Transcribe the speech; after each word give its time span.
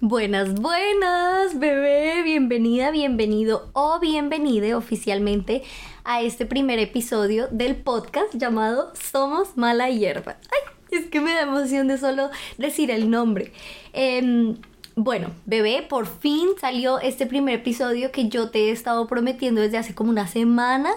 Buenas, 0.00 0.54
buenas, 0.54 1.58
bebé, 1.58 2.22
bienvenida, 2.22 2.92
bienvenido 2.92 3.68
o 3.72 3.98
bienvenide 3.98 4.76
oficialmente 4.76 5.64
a 6.04 6.22
este 6.22 6.46
primer 6.46 6.78
episodio 6.78 7.48
del 7.50 7.74
podcast 7.74 8.32
llamado 8.32 8.92
Somos 8.94 9.56
Mala 9.56 9.90
Hierba. 9.90 10.36
Ay, 10.52 10.98
es 11.00 11.06
que 11.06 11.20
me 11.20 11.34
da 11.34 11.40
emoción 11.40 11.88
de 11.88 11.98
solo 11.98 12.30
decir 12.58 12.92
el 12.92 13.10
nombre. 13.10 13.52
Em, 13.92 14.54
bueno, 14.94 15.32
bebé, 15.46 15.84
por 15.88 16.06
fin 16.06 16.50
salió 16.60 17.00
este 17.00 17.26
primer 17.26 17.56
episodio 17.56 18.12
que 18.12 18.28
yo 18.28 18.50
te 18.50 18.68
he 18.68 18.70
estado 18.70 19.08
prometiendo 19.08 19.60
desde 19.60 19.78
hace 19.78 19.96
como 19.96 20.10
una 20.10 20.28
semana. 20.28 20.90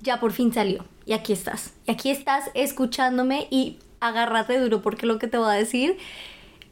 Ya 0.00 0.18
por 0.18 0.32
fin 0.32 0.50
salió. 0.50 0.86
Y 1.04 1.12
aquí 1.12 1.34
estás. 1.34 1.74
Y 1.86 1.92
aquí 1.92 2.08
estás 2.08 2.50
escuchándome 2.54 3.48
y 3.50 3.80
agárrate 4.00 4.58
duro 4.58 4.80
porque 4.80 5.04
lo 5.04 5.18
que 5.18 5.26
te 5.26 5.36
voy 5.36 5.50
a 5.50 5.58
decir 5.58 5.98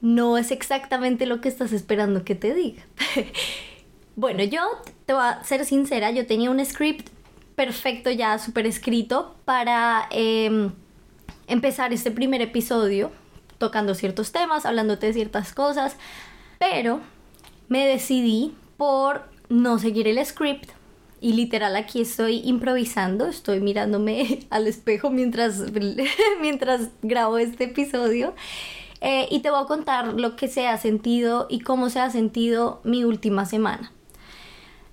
no 0.02 0.36
es 0.36 0.50
exactamente 0.50 1.24
lo 1.26 1.40
que 1.40 1.48
estás 1.48 1.72
esperando 1.72 2.24
que 2.24 2.34
te 2.34 2.52
diga. 2.52 2.82
bueno, 4.16 4.42
yo 4.42 4.60
te 5.06 5.14
voy 5.14 5.22
a 5.24 5.42
ser 5.44 5.64
sincera, 5.64 6.10
yo 6.10 6.26
tenía 6.26 6.50
un 6.50 6.62
script 6.62 7.08
perfecto 7.54 8.10
ya, 8.10 8.38
súper 8.38 8.66
escrito, 8.66 9.36
para 9.44 10.08
em, 10.10 10.72
empezar 11.46 11.92
este 11.92 12.10
primer 12.10 12.42
episodio, 12.42 13.12
tocando 13.58 13.94
ciertos 13.94 14.32
temas, 14.32 14.66
hablándote 14.66 15.06
de 15.06 15.12
ciertas 15.12 15.54
cosas, 15.54 15.96
pero 16.58 17.00
me 17.68 17.86
decidí 17.86 18.54
por 18.76 19.22
no 19.48 19.78
seguir 19.78 20.08
el 20.08 20.24
script. 20.26 20.70
Y 21.20 21.34
literal 21.34 21.76
aquí 21.76 22.00
estoy 22.00 22.40
improvisando, 22.40 23.28
estoy 23.28 23.60
mirándome 23.60 24.40
al 24.50 24.66
espejo 24.66 25.10
mientras, 25.10 25.62
mientras 26.40 26.88
grabo 27.02 27.38
este 27.38 27.64
episodio. 27.64 28.34
Eh, 29.04 29.26
y 29.30 29.40
te 29.40 29.50
voy 29.50 29.60
a 29.60 29.66
contar 29.66 30.14
lo 30.14 30.36
que 30.36 30.46
se 30.46 30.68
ha 30.68 30.78
sentido 30.78 31.48
y 31.50 31.58
cómo 31.58 31.90
se 31.90 31.98
ha 31.98 32.08
sentido 32.08 32.80
mi 32.84 33.02
última 33.02 33.46
semana. 33.46 33.90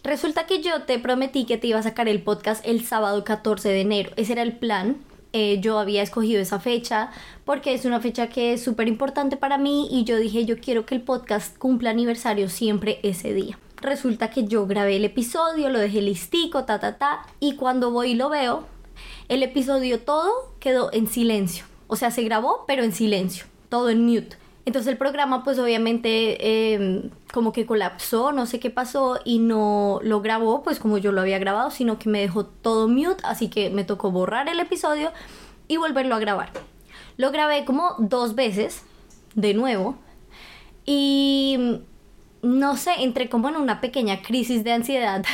Resulta 0.04 0.48
que 0.48 0.64
yo 0.64 0.82
te 0.84 0.98
prometí 0.98 1.46
que 1.46 1.60
te 1.60 1.68
iba 1.68 1.78
a 1.78 1.84
sacar 1.84 2.08
el 2.08 2.24
podcast 2.24 2.66
el 2.66 2.84
sábado 2.84 3.24
14 3.24 3.70
de 3.70 3.82
enero. 3.82 4.12
Ese 4.16 4.32
era 4.32 4.42
el 4.42 4.58
plan. 4.58 4.98
Eh, 5.32 5.60
yo 5.62 5.78
había 5.78 6.02
escogido 6.02 6.42
esa 6.42 6.60
fecha 6.60 7.12
porque 7.46 7.76
es 7.76 7.86
una 7.86 8.00
fecha 8.00 8.30
que 8.30 8.54
es 8.54 8.64
súper 8.64 8.88
importante 8.88 9.38
para 9.38 9.60
mí 9.60 9.88
y 9.92 10.04
yo 10.06 10.18
dije 10.18 10.44
yo 10.44 10.60
quiero 10.60 10.88
que 10.88 10.96
el 10.96 11.02
podcast 11.02 11.56
cumpla 11.60 11.92
aniversario 11.92 12.50
siempre 12.50 13.00
ese 13.04 13.32
día. 13.32 13.60
Resulta 13.80 14.32
que 14.32 14.46
yo 14.46 14.66
grabé 14.66 14.96
el 14.96 15.06
episodio, 15.06 15.70
lo 15.70 15.78
dejé 15.78 16.02
listico, 16.02 16.66
ta, 16.66 16.80
ta, 16.80 16.98
ta, 16.98 17.28
y 17.40 17.58
cuando 17.58 17.92
voy 17.92 18.12
y 18.12 18.16
lo 18.16 18.30
veo, 18.30 18.66
el 19.28 19.44
episodio 19.44 20.00
todo 20.00 20.32
quedó 20.60 20.92
en 20.94 21.06
silencio. 21.06 21.66
O 21.86 21.96
sea, 21.96 22.10
se 22.10 22.24
grabó, 22.24 22.66
pero 22.68 22.84
en 22.84 22.92
silencio 22.92 23.49
todo 23.70 23.90
en 23.90 24.06
mute. 24.06 24.38
Entonces 24.66 24.92
el 24.92 24.98
programa 24.98 25.44
pues 25.44 25.58
obviamente 25.58 26.74
em, 26.74 27.10
como 27.34 27.54
que 27.54 27.66
colapsó, 27.66 28.32
no 28.32 28.46
sé 28.46 28.60
qué 28.60 28.70
pasó 28.70 29.20
y 29.26 29.40
no 29.40 30.00
lo 30.04 30.22
grabó 30.22 30.62
pues 30.64 30.80
como 30.80 30.98
yo 30.98 31.12
lo 31.12 31.22
había 31.22 31.40
grabado, 31.40 31.72
sino 31.72 31.98
que 31.98 32.10
me 32.10 32.20
dejó 32.20 32.46
todo 32.46 32.88
mute, 32.88 33.24
así 33.24 33.50
que 33.50 33.70
me 33.70 33.84
tocó 33.84 34.12
borrar 34.12 34.48
el 34.48 34.60
episodio 34.60 35.12
y 35.68 35.78
volverlo 35.78 36.16
a 36.16 36.20
grabar. 36.20 36.52
Lo 37.18 37.32
grabé 37.32 37.66
como 37.66 37.96
dos 37.98 38.36
veces, 38.36 38.84
de 39.34 39.54
nuevo, 39.54 39.98
y 40.86 41.82
no 42.42 42.78
sé, 42.78 42.92
entré 43.00 43.30
como 43.30 43.50
en 43.50 43.56
una 43.56 43.82
pequeña 43.82 44.22
crisis 44.22 44.64
de 44.64 44.74
ansiedad. 44.74 45.26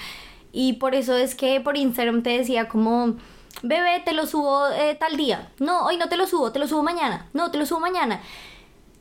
y 0.52 0.74
por 0.74 0.94
eso 0.94 1.16
es 1.16 1.34
que 1.34 1.60
por 1.60 1.76
Instagram 1.76 2.22
te 2.22 2.30
decía 2.30 2.68
como 2.68 3.16
bebé, 3.62 4.02
te 4.04 4.12
lo 4.12 4.26
subo 4.26 4.68
eh, 4.68 4.96
tal 4.98 5.16
día. 5.16 5.50
No, 5.58 5.86
hoy 5.86 5.96
no 5.96 6.08
te 6.08 6.16
lo 6.16 6.26
subo, 6.26 6.52
te 6.52 6.58
lo 6.58 6.68
subo 6.68 6.82
mañana. 6.82 7.28
No, 7.32 7.50
te 7.50 7.58
lo 7.58 7.66
subo 7.66 7.80
mañana. 7.80 8.20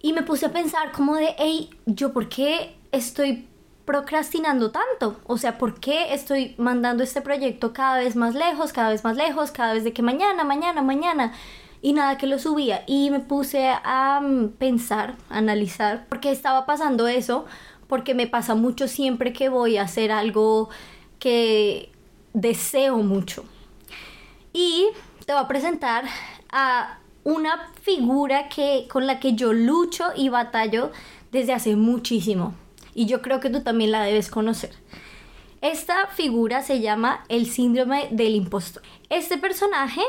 Y 0.01 0.13
me 0.13 0.23
puse 0.23 0.45
a 0.45 0.51
pensar 0.51 0.91
como 0.91 1.15
de, 1.15 1.35
hey, 1.37 1.69
¿yo 1.85 2.13
por 2.13 2.29
qué 2.29 2.75
estoy 2.91 3.47
procrastinando 3.85 4.71
tanto? 4.71 5.17
O 5.25 5.37
sea, 5.37 5.57
¿por 5.57 5.79
qué 5.79 6.13
estoy 6.13 6.55
mandando 6.57 7.03
este 7.03 7.21
proyecto 7.21 7.73
cada 7.73 7.97
vez 7.97 8.15
más 8.15 8.35
lejos, 8.35 8.73
cada 8.73 8.89
vez 8.89 9.03
más 9.03 9.15
lejos, 9.15 9.51
cada 9.51 9.73
vez 9.73 9.83
de 9.83 9.93
que 9.93 10.01
mañana, 10.01 10.43
mañana, 10.43 10.81
mañana? 10.81 11.33
Y 11.81 11.93
nada 11.93 12.17
que 12.17 12.27
lo 12.27 12.39
subía. 12.39 12.83
Y 12.87 13.11
me 13.11 13.19
puse 13.19 13.69
a 13.69 14.19
mm, 14.21 14.49
pensar, 14.57 15.15
a 15.29 15.37
analizar, 15.37 16.05
por 16.07 16.19
qué 16.19 16.31
estaba 16.31 16.65
pasando 16.65 17.07
eso, 17.07 17.45
porque 17.87 18.13
me 18.13 18.27
pasa 18.27 18.55
mucho 18.55 18.87
siempre 18.87 19.33
que 19.33 19.49
voy 19.49 19.77
a 19.77 19.83
hacer 19.83 20.11
algo 20.11 20.69
que 21.19 21.91
deseo 22.33 22.97
mucho 22.97 23.45
y 24.53 24.87
te 25.25 25.33
voy 25.33 25.41
a 25.41 25.47
presentar 25.47 26.05
a 26.51 26.99
una 27.23 27.69
figura 27.81 28.49
que, 28.49 28.87
con 28.89 29.07
la 29.07 29.19
que 29.19 29.33
yo 29.33 29.53
lucho 29.53 30.05
y 30.15 30.29
batallo 30.29 30.91
desde 31.31 31.53
hace 31.53 31.75
muchísimo. 31.75 32.53
Y 32.93 33.07
yo 33.07 33.21
creo 33.21 33.39
que 33.39 33.49
tú 33.49 33.63
también 33.63 33.91
la 33.91 34.03
debes 34.03 34.29
conocer. 34.29 34.71
Esta 35.61 36.07
figura 36.07 36.61
se 36.61 36.81
llama 36.81 37.23
el 37.29 37.47
síndrome 37.47 38.07
del 38.11 38.35
impostor. 38.35 38.83
Este 39.09 39.37
personaje 39.37 40.01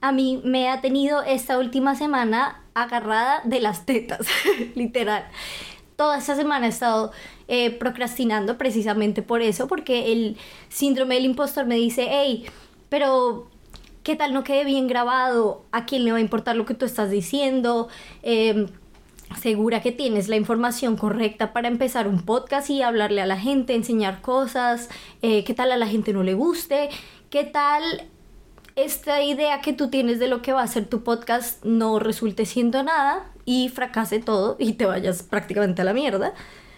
a 0.00 0.12
mí 0.12 0.40
me 0.44 0.68
ha 0.68 0.80
tenido 0.80 1.22
esta 1.22 1.58
última 1.58 1.96
semana 1.96 2.62
agarrada 2.74 3.40
de 3.44 3.60
las 3.60 3.86
tetas, 3.86 4.26
literal. 4.74 5.24
Toda 5.96 6.18
esta 6.18 6.36
semana 6.36 6.66
he 6.66 6.68
estado 6.68 7.10
eh, 7.48 7.70
procrastinando 7.70 8.56
precisamente 8.56 9.22
por 9.22 9.42
eso, 9.42 9.66
porque 9.66 10.12
el 10.12 10.36
síndrome 10.68 11.16
del 11.16 11.24
impostor 11.24 11.66
me 11.66 11.74
dice, 11.74 12.06
hey, 12.08 12.46
pero 12.88 13.48
¿Qué 14.08 14.16
tal 14.16 14.32
no 14.32 14.42
quede 14.42 14.64
bien 14.64 14.86
grabado? 14.86 15.66
¿A 15.70 15.84
quién 15.84 16.02
le 16.06 16.12
va 16.12 16.16
a 16.16 16.22
importar 16.22 16.56
lo 16.56 16.64
que 16.64 16.72
tú 16.72 16.86
estás 16.86 17.10
diciendo? 17.10 17.88
Em, 18.22 18.68
segura 19.38 19.82
que 19.82 19.92
tienes 19.92 20.28
la 20.28 20.36
información 20.36 20.96
correcta 20.96 21.52
para 21.52 21.68
empezar 21.68 22.08
un 22.08 22.22
podcast 22.22 22.70
y 22.70 22.80
hablarle 22.80 23.20
a 23.20 23.26
la 23.26 23.38
gente, 23.38 23.74
enseñar 23.74 24.22
cosas, 24.22 24.88
eh, 25.20 25.44
qué 25.44 25.52
tal 25.52 25.72
a 25.72 25.76
la 25.76 25.86
gente 25.86 26.14
no 26.14 26.22
le 26.22 26.32
guste, 26.32 26.88
qué 27.28 27.44
tal 27.44 27.82
esta 28.76 29.22
idea 29.22 29.60
que 29.60 29.74
tú 29.74 29.90
tienes 29.90 30.18
de 30.18 30.28
lo 30.28 30.40
que 30.40 30.54
va 30.54 30.62
a 30.62 30.68
ser 30.68 30.86
tu 30.86 31.04
podcast 31.04 31.62
no 31.66 31.98
resulte 31.98 32.46
siendo 32.46 32.82
nada 32.82 33.30
y 33.44 33.68
fracase 33.68 34.20
todo 34.20 34.56
y 34.58 34.72
te 34.72 34.86
vayas 34.86 35.22
prácticamente 35.22 35.82
a 35.82 35.84
la 35.84 35.92
mierda. 35.92 36.32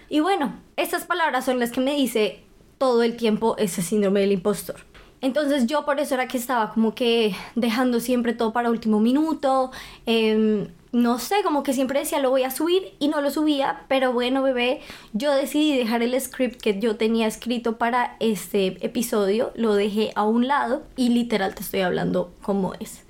Y 0.09 0.19
bueno, 0.19 0.57
estas 0.77 1.05
palabras 1.05 1.45
son 1.45 1.61
las 1.61 1.71
que 1.71 1.81
me 1.81 1.95
dice 1.95 2.43
todo 2.79 3.05
el 3.05 3.17
tiempo 3.17 3.55
ese 3.57 3.83
síndrome 3.83 4.19
del 4.19 4.33
impostor. 4.33 4.90
Entonces 5.23 5.67
yo 5.67 5.85
por 5.85 6.01
eso 6.01 6.15
era 6.15 6.29
que 6.29 6.39
estaba 6.39 6.73
como 6.73 6.95
que 6.95 7.35
dejando 7.55 8.01
siempre 8.01 8.33
todo 8.33 8.53
para 8.53 8.71
último 8.71 9.01
minuto. 9.01 9.71
Em, 10.07 10.69
no 10.93 11.19
sé, 11.19 11.37
como 11.45 11.63
que 11.63 11.73
siempre 11.73 12.01
decía 12.01 12.19
lo 12.19 12.31
voy 12.31 12.43
a 12.43 12.51
subir 12.51 12.95
y 12.99 13.09
no 13.09 13.21
lo 13.21 13.31
subía, 13.31 13.85
pero 13.89 14.13
bueno, 14.13 14.43
bebé, 14.43 14.81
yo 15.13 15.33
decidí 15.33 15.77
dejar 15.77 16.03
el 16.03 16.19
script 16.21 16.61
que 16.61 16.81
yo 16.81 16.97
tenía 16.97 17.27
escrito 17.27 17.77
para 17.77 18.17
este 18.19 18.85
episodio, 18.85 19.53
lo 19.55 19.75
dejé 19.75 20.11
a 20.17 20.25
un 20.25 20.49
lado 20.49 20.83
y 20.97 21.11
literal 21.11 21.55
te 21.55 21.63
estoy 21.63 21.81
hablando 21.81 22.33
como 22.43 22.75
es. 22.75 23.05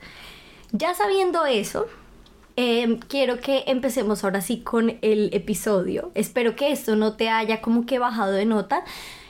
Ya 0.73 0.95
sabiendo 0.95 1.47
eso, 1.47 1.87
em, 2.57 2.99
quiero 2.99 3.41
que 3.41 3.65
empecemos 3.67 4.25
ahora 4.25 4.41
sí 4.43 4.61
con 4.61 4.99
el 5.01 5.31
episodio. 5.33 6.11
Espero 6.15 6.57
que 6.57 6.73
esto 6.73 6.97
no 6.97 7.15
te 7.15 7.31
haya 7.31 7.63
como 7.63 7.87
que 7.87 7.99
bajado 7.99 8.33
de 8.33 8.45
nota. 8.45 8.85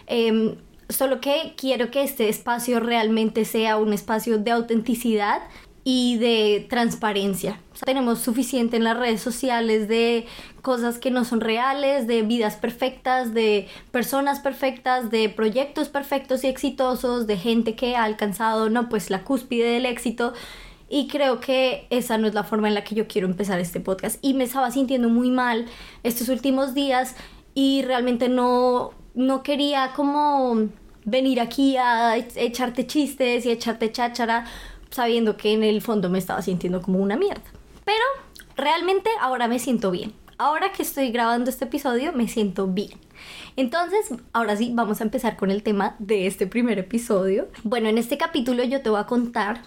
Em, 0.07 0.57
solo 0.91 1.21
que 1.21 1.55
quiero 1.56 1.91
que 1.91 2.03
este 2.03 2.28
espacio 2.28 2.81
realmente 2.81 3.45
sea 3.45 3.77
un 3.77 3.93
espacio 3.93 4.39
de 4.39 4.51
autenticidad 4.51 5.43
y 5.84 6.19
de 6.19 6.67
transparencia. 6.69 7.61
tenemos 7.84 8.19
suficiente 8.19 8.77
en 8.77 8.84
las 8.84 8.99
redes 8.99 9.23
sociales 9.23 9.89
de 9.89 10.27
cosas 10.61 10.99
que 10.99 11.11
no 11.11 11.25
son 11.25 11.41
reales, 11.41 12.06
de 12.06 12.23
vidas 12.23 12.56
perfectas, 12.56 13.33
de 13.33 13.67
personas 13.91 14.41
perfectas, 14.41 15.11
de 15.11 15.31
proyectos 15.31 15.89
perfectos 15.89 16.45
y 16.45 16.49
exitosos, 16.49 17.27
de 17.27 17.39
gente 17.39 17.77
que 17.77 17.97
ha 17.97 18.05
alcanzado, 18.05 18.69
no, 18.69 18.91
pues 18.91 19.09
la 19.09 19.25
cúspide 19.25 19.73
del 19.73 19.87
éxito. 19.87 20.34
Y 20.91 21.09
creo 21.09 21.41
que 21.41 21.87
esa 21.89 22.19
no 22.19 22.27
es 22.27 22.34
la 22.34 22.45
forma 22.45 22.69
en 22.69 22.75
la 22.75 22.84
que 22.84 22.95
yo 22.95 23.06
quiero 23.06 23.27
empezar 23.27 23.59
este 23.61 23.81
podcast. 23.81 24.19
Y 24.23 24.34
me 24.34 24.45
estaba 24.45 24.71
sintiendo 24.71 25.09
muy 25.09 25.31
mal 25.31 25.67
estos 26.03 26.29
últimos 26.29 26.75
días 26.75 27.15
y 27.55 27.82
realmente 27.82 28.29
no, 28.29 28.91
no 29.14 29.43
quería 29.43 29.93
como 29.97 30.69
venir 31.11 31.41
aquí 31.41 31.77
a 31.77 32.17
echarte 32.17 32.87
chistes 32.87 33.45
y 33.45 33.51
echarte 33.51 33.91
cháchara 33.93 34.47
sabiendo 34.91 35.37
que 35.37 35.53
en 35.53 35.62
el 35.62 35.83
fondo 35.83 36.09
me 36.09 36.19
estaba 36.19 36.43
sintiendo 36.43 36.81
como 36.83 36.99
una 36.99 37.17
mierda. 37.17 37.43
Pero 37.85 38.05
realmente 38.57 39.11
ahora 39.21 39.49
me 39.49 39.59
siento 39.59 39.91
bien. 39.91 40.12
Ahora 40.39 40.73
que 40.73 40.83
estoy 40.83 41.11
grabando 41.11 41.51
este 41.51 41.67
episodio 41.67 42.12
me 42.12 42.27
siento 42.29 42.67
bien. 42.67 42.99
Entonces, 43.57 44.15
ahora 44.33 44.57
sí, 44.57 44.71
vamos 44.73 45.01
a 45.01 45.05
empezar 45.05 45.37
con 45.37 45.51
el 45.51 45.62
tema 45.62 45.97
de 45.99 46.27
este 46.27 46.47
primer 46.47 46.79
episodio. 46.79 47.49
Bueno, 47.62 47.89
en 47.89 47.99
este 47.99 48.17
capítulo 48.17 48.65
yo 48.65 48.81
te 48.81 48.89
voy 48.89 49.01
a 49.01 49.05
contar 49.05 49.62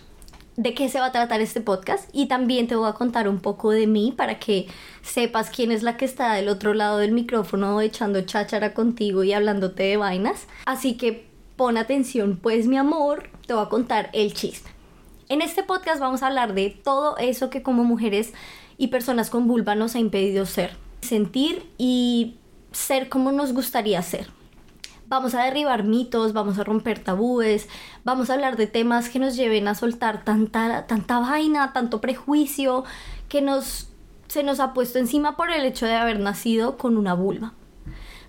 de 0.56 0.74
qué 0.74 0.90
se 0.90 1.00
va 1.00 1.08
a 1.08 1.12
tratar 1.12 1.42
este 1.42 1.62
podcast 1.62 2.10
y 2.14 2.28
también 2.28 2.68
te 2.68 2.76
voy 2.76 2.90
a 2.90 2.94
contar 2.94 3.28
un 3.28 3.40
poco 3.40 3.72
de 3.72 3.88
mí 3.88 4.14
para 4.16 4.40
que 4.40 4.68
sepas 5.02 5.50
quién 5.50 5.72
es 5.72 5.84
la 5.84 5.98
que 5.98 6.06
está 6.06 6.34
del 6.34 6.48
otro 6.48 6.74
lado 6.74 7.00
del 7.00 7.12
micrófono 7.12 7.80
echando 7.82 8.22
cháchara 8.22 8.74
contigo 8.74 9.24
y 9.24 9.34
hablándote 9.34 9.84
de 9.84 9.98
vainas. 9.98 10.48
Así 10.66 10.96
que 10.96 11.33
pon 11.56 11.78
atención, 11.78 12.40
pues 12.42 12.68
mi 12.68 12.78
amor, 12.78 13.30
te 13.46 13.54
voy 13.54 13.64
a 13.64 13.70
contar 13.70 14.10
el 14.14 14.34
chiste. 14.34 14.70
En 15.30 15.42
este 15.42 15.64
podcast 15.64 16.00
vamos 16.00 16.24
a 16.24 16.28
hablar 16.28 16.54
de 16.54 16.70
todo 16.70 17.18
eso 17.18 17.50
que 17.50 17.64
como 17.64 17.84
mujeres 17.84 18.34
y 18.78 18.88
personas 18.88 19.30
con 19.30 19.48
vulva 19.48 19.76
nos 19.76 19.96
ha 19.96 20.00
impedido 20.00 20.46
ser. 20.46 20.76
sentir 21.02 21.70
y 21.78 22.38
ser 22.72 23.10
como 23.10 23.34
nos 23.34 23.52
gustaría 23.54 24.02
ser. 24.02 24.30
Vamos 25.08 25.36
a 25.36 25.44
derribar 25.44 25.84
mitos, 25.84 26.32
vamos 26.32 26.58
a 26.58 26.64
romper 26.64 27.00
tabúes, 27.00 27.68
vamos 28.06 28.30
a 28.30 28.36
hablar 28.36 28.56
de 28.56 28.68
temas 28.68 29.10
que 29.10 29.20
nos 29.20 29.36
lleven 29.36 29.68
a 29.68 29.76
soltar 29.76 30.24
tanta, 30.24 30.88
tanta 30.88 31.20
vaina, 31.20 31.74
tanto 31.74 32.00
prejuicio 32.00 32.86
que 33.28 33.42
nos, 33.42 33.90
se 34.28 34.44
nos 34.44 34.62
ha 34.62 34.74
puesto 34.74 34.98
encima 34.98 35.36
por 35.36 35.52
el 35.52 35.66
hecho 35.66 35.86
de 35.86 35.96
haber 35.96 36.20
nacido 36.20 36.78
con 36.78 36.96
una 36.96 37.14
vulva. 37.14 37.54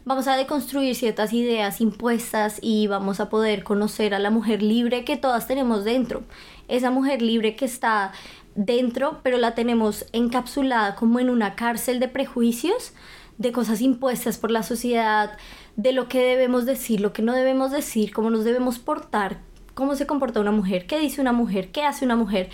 Vamos 0.06 0.29
a 0.29 0.37
deconstruir 0.37 0.95
ciertas 0.95 1.33
ideas 1.33 1.81
impuestas 1.81 2.59
y 2.61 2.89
vamos 2.89 3.21
a 3.21 3.31
poder 3.31 3.65
conocer 3.65 4.12
a 4.12 4.19
la 4.19 4.29
mujer 4.29 4.62
libre 4.62 5.03
que 5.03 5.17
todas 5.17 5.47
tenemos 5.47 5.83
dentro. 5.83 6.25
Esa 6.69 6.91
mujer 6.91 7.23
libre 7.23 7.56
que 7.56 7.65
está 7.65 8.12
dentro, 8.55 9.21
pero 9.23 9.39
la 9.39 9.55
tenemos 9.55 10.05
encapsulada 10.12 10.95
como 10.95 11.21
en 11.21 11.31
una 11.31 11.55
cárcel 11.55 12.01
de 12.01 12.09
prejuicios, 12.09 12.93
de 13.39 13.53
cosas 13.53 13.81
impuestas 13.81 14.37
por 14.37 14.51
la 14.51 14.62
sociedad, 14.62 15.39
de 15.77 15.93
lo 15.93 16.06
que 16.06 16.21
debemos 16.21 16.67
decir, 16.67 17.01
lo 17.01 17.15
que 17.15 17.23
no 17.23 17.33
debemos 17.33 17.71
decir, 17.71 18.12
cómo 18.12 18.29
nos 18.29 18.45
debemos 18.45 18.79
portar, 18.79 19.41
cómo 19.73 19.95
se 19.95 20.06
comporta 20.06 20.39
una 20.39 20.53
mujer, 20.53 20.87
qué 20.87 20.99
dice 20.99 21.23
una 21.23 21.33
mujer, 21.33 21.73
qué 21.73 21.83
hace 21.83 22.05
una 22.05 22.17
mujer. 22.17 22.51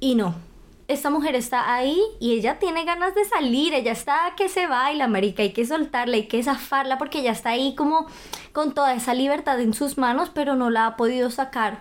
Y 0.00 0.16
no, 0.16 0.34
esta 0.90 1.08
mujer 1.08 1.36
está 1.36 1.72
ahí 1.72 2.00
y 2.18 2.32
ella 2.32 2.58
tiene 2.58 2.84
ganas 2.84 3.14
de 3.14 3.24
salir, 3.24 3.74
ella 3.74 3.92
está 3.92 4.34
que 4.36 4.48
se 4.48 4.66
baila, 4.66 5.06
marica, 5.06 5.42
hay 5.42 5.52
que 5.52 5.64
soltarla, 5.64 6.16
hay 6.16 6.26
que 6.26 6.42
zafarla 6.42 6.98
porque 6.98 7.20
ella 7.20 7.30
está 7.30 7.50
ahí 7.50 7.74
como 7.76 8.06
con 8.52 8.74
toda 8.74 8.94
esa 8.94 9.14
libertad 9.14 9.60
en 9.60 9.72
sus 9.72 9.98
manos, 9.98 10.30
pero 10.34 10.56
no 10.56 10.68
la 10.68 10.86
ha 10.86 10.96
podido 10.96 11.30
sacar 11.30 11.78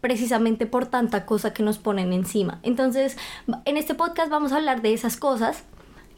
precisamente 0.00 0.66
por 0.66 0.86
tanta 0.86 1.24
cosa 1.24 1.52
que 1.52 1.62
nos 1.62 1.78
ponen 1.78 2.12
encima. 2.12 2.58
Entonces, 2.62 3.16
en 3.64 3.76
este 3.76 3.94
podcast 3.94 4.30
vamos 4.30 4.52
a 4.52 4.56
hablar 4.56 4.82
de 4.82 4.92
esas 4.92 5.16
cosas 5.16 5.62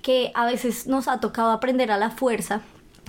que 0.03 0.33
a 0.35 0.47
veces 0.47 0.87
nos 0.87 1.09
ha 1.09 1.21
tocado 1.21 1.51
aprender 1.51 1.91
a 1.91 1.99
la 1.99 2.11
fuerza, 2.11 2.63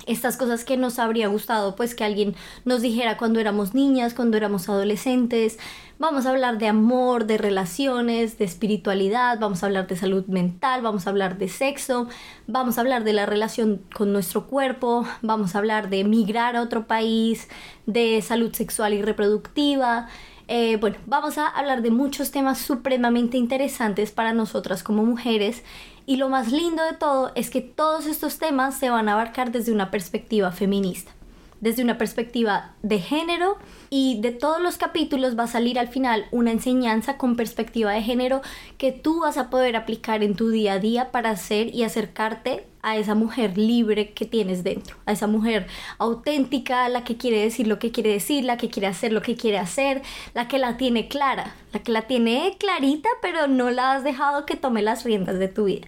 estas 0.07 0.35
cosas 0.35 0.65
que 0.65 0.77
nos 0.77 0.99
habría 0.99 1.27
gustado 1.27 1.75
pues 1.75 1.95
que 1.95 2.03
alguien 2.03 2.35
nos 2.65 2.81
dijera 2.81 3.17
cuando 3.17 3.39
éramos 3.39 3.73
niñas, 3.73 4.13
cuando 4.13 4.37
éramos 4.37 4.67
adolescentes. 4.67 5.59
Vamos 6.01 6.25
a 6.25 6.31
hablar 6.31 6.57
de 6.57 6.67
amor, 6.67 7.27
de 7.27 7.37
relaciones, 7.37 8.39
de 8.39 8.45
espiritualidad, 8.45 9.37
vamos 9.39 9.61
a 9.61 9.67
hablar 9.67 9.85
de 9.85 9.95
salud 9.95 10.25
mental, 10.25 10.81
vamos 10.81 11.05
a 11.05 11.11
hablar 11.11 11.37
de 11.37 11.47
sexo, 11.47 12.07
vamos 12.47 12.79
a 12.79 12.81
hablar 12.81 13.03
de 13.03 13.13
la 13.13 13.27
relación 13.27 13.83
con 13.93 14.11
nuestro 14.11 14.47
cuerpo, 14.47 15.05
vamos 15.21 15.53
a 15.53 15.59
hablar 15.59 15.91
de 15.91 15.99
emigrar 15.99 16.55
a 16.55 16.63
otro 16.63 16.87
país, 16.87 17.49
de 17.85 18.19
salud 18.23 18.51
sexual 18.51 18.95
y 18.95 19.03
reproductiva, 19.03 20.07
eh, 20.47 20.77
bueno, 20.77 20.97
vamos 21.05 21.37
a 21.37 21.45
hablar 21.45 21.83
de 21.83 21.91
muchos 21.91 22.31
temas 22.31 22.57
supremamente 22.57 23.37
interesantes 23.37 24.11
para 24.11 24.33
nosotras 24.33 24.81
como 24.81 25.05
mujeres. 25.05 25.63
Y 26.07 26.17
lo 26.17 26.29
más 26.29 26.51
lindo 26.51 26.83
de 26.83 26.93
todo 26.93 27.31
es 27.35 27.51
que 27.51 27.61
todos 27.61 28.07
estos 28.07 28.39
temas 28.39 28.75
se 28.75 28.89
van 28.89 29.07
a 29.07 29.13
abarcar 29.13 29.51
desde 29.51 29.71
una 29.71 29.91
perspectiva 29.91 30.51
feminista 30.51 31.11
desde 31.61 31.83
una 31.83 31.97
perspectiva 31.97 32.73
de 32.81 32.99
género 32.99 33.57
y 33.89 34.19
de 34.19 34.31
todos 34.31 34.61
los 34.61 34.77
capítulos 34.77 35.37
va 35.37 35.43
a 35.43 35.47
salir 35.47 35.79
al 35.79 35.87
final 35.87 36.25
una 36.31 36.51
enseñanza 36.51 37.17
con 37.17 37.35
perspectiva 37.35 37.91
de 37.91 38.01
género 38.01 38.41
que 38.77 38.91
tú 38.91 39.21
vas 39.21 39.37
a 39.37 39.49
poder 39.49 39.75
aplicar 39.75 40.23
en 40.23 40.35
tu 40.35 40.49
día 40.49 40.73
a 40.73 40.79
día 40.79 41.11
para 41.11 41.29
hacer 41.29 41.73
y 41.73 41.83
acercarte 41.83 42.67
a 42.81 42.97
esa 42.97 43.13
mujer 43.13 43.59
libre 43.59 44.11
que 44.13 44.25
tienes 44.25 44.63
dentro, 44.63 44.95
a 45.05 45.11
esa 45.11 45.27
mujer 45.27 45.67
auténtica, 45.99 46.89
la 46.89 47.03
que 47.03 47.15
quiere 47.15 47.39
decir 47.39 47.67
lo 47.67 47.77
que 47.77 47.91
quiere 47.91 48.11
decir, 48.11 48.43
la 48.43 48.57
que 48.57 48.69
quiere 48.69 48.87
hacer 48.87 49.13
lo 49.13 49.21
que 49.21 49.35
quiere 49.35 49.59
hacer, 49.59 50.01
la 50.33 50.47
que 50.47 50.57
la 50.57 50.77
tiene 50.77 51.07
clara, 51.07 51.55
la 51.73 51.83
que 51.83 51.91
la 51.91 52.03
tiene 52.03 52.55
clarita 52.59 53.09
pero 53.21 53.47
no 53.47 53.69
la 53.69 53.93
has 53.93 54.03
dejado 54.03 54.47
que 54.47 54.55
tome 54.55 54.81
las 54.81 55.03
riendas 55.03 55.37
de 55.37 55.47
tu 55.47 55.65
vida. 55.65 55.87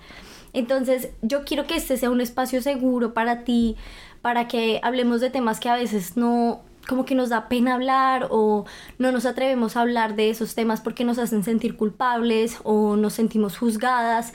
Entonces 0.53 1.09
yo 1.23 1.43
quiero 1.45 1.65
que 1.65 1.75
este 1.75 1.97
sea 1.97 2.11
un 2.11 2.21
espacio 2.21 2.61
seguro 2.61 3.15
para 3.15 3.43
ti, 3.43 3.75
para 4.23 4.47
que 4.47 4.79
hablemos 4.83 5.19
de 5.19 5.29
temas 5.29 5.59
que 5.59 5.67
a 5.67 5.75
veces 5.75 6.15
no, 6.15 6.61
como 6.87 7.03
que 7.03 7.13
nos 7.13 7.27
da 7.27 7.49
pena 7.49 7.73
hablar 7.73 8.29
o 8.31 8.65
no 8.97 9.11
nos 9.11 9.25
atrevemos 9.25 9.75
a 9.75 9.81
hablar 9.81 10.15
de 10.15 10.29
esos 10.29 10.55
temas 10.55 10.79
porque 10.79 11.03
nos 11.03 11.19
hacen 11.19 11.43
sentir 11.43 11.75
culpables 11.75 12.57
o 12.63 12.95
nos 12.95 13.11
sentimos 13.11 13.57
juzgadas. 13.57 14.31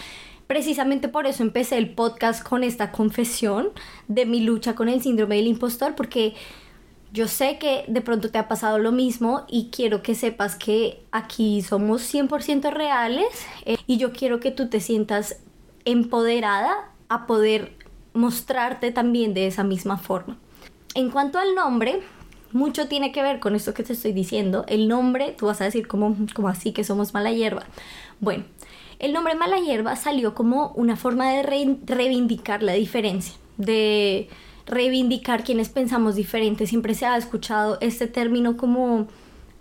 Precisamente 0.46 1.08
por 1.08 1.26
eso 1.26 1.42
empecé 1.42 1.78
el 1.78 1.94
podcast 1.94 2.46
con 2.46 2.64
esta 2.64 2.92
confesión 2.92 3.70
de 4.08 4.26
mi 4.26 4.40
lucha 4.40 4.74
con 4.74 4.90
el 4.90 5.00
síndrome 5.00 5.36
del 5.36 5.46
impostor 5.46 5.94
porque 5.94 6.34
yo 7.10 7.26
sé 7.26 7.56
que 7.56 7.86
de 7.88 8.02
pronto 8.02 8.30
te 8.30 8.36
ha 8.36 8.46
pasado 8.46 8.78
lo 8.78 8.92
mismo 8.92 9.46
y 9.48 9.70
quiero 9.70 10.02
que 10.02 10.14
sepas 10.14 10.54
que 10.54 11.02
aquí 11.12 11.62
somos 11.62 12.02
100% 12.14 12.70
reales 12.74 13.46
eh, 13.64 13.78
y 13.86 13.96
yo 13.96 14.12
quiero 14.12 14.38
que 14.38 14.50
tú 14.50 14.68
te 14.68 14.80
sientas 14.80 15.40
empoderada 15.86 16.92
a 17.08 17.26
poder 17.26 17.72
mostrarte 18.12 18.90
también 18.92 19.34
de 19.34 19.46
esa 19.46 19.64
misma 19.64 19.98
forma. 19.98 20.36
En 20.94 21.10
cuanto 21.10 21.38
al 21.38 21.54
nombre, 21.54 22.00
mucho 22.52 22.88
tiene 22.88 23.12
que 23.12 23.22
ver 23.22 23.40
con 23.40 23.54
esto 23.54 23.74
que 23.74 23.82
te 23.82 23.92
estoy 23.92 24.12
diciendo. 24.12 24.64
El 24.68 24.88
nombre, 24.88 25.34
tú 25.38 25.46
vas 25.46 25.60
a 25.60 25.64
decir 25.64 25.86
como, 25.86 26.16
como 26.34 26.48
así 26.48 26.72
que 26.72 26.84
somos 26.84 27.14
mala 27.14 27.30
hierba. 27.30 27.64
Bueno, 28.20 28.44
el 28.98 29.12
nombre 29.12 29.34
mala 29.34 29.58
hierba 29.58 29.96
salió 29.96 30.34
como 30.34 30.72
una 30.74 30.96
forma 30.96 31.30
de 31.30 31.42
reivindicar 31.42 32.62
la 32.62 32.72
diferencia, 32.72 33.34
de 33.56 34.28
reivindicar 34.66 35.44
quienes 35.44 35.68
pensamos 35.68 36.16
diferente. 36.16 36.66
Siempre 36.66 36.94
se 36.94 37.06
ha 37.06 37.16
escuchado 37.16 37.78
este 37.80 38.06
término 38.06 38.56
como 38.56 39.06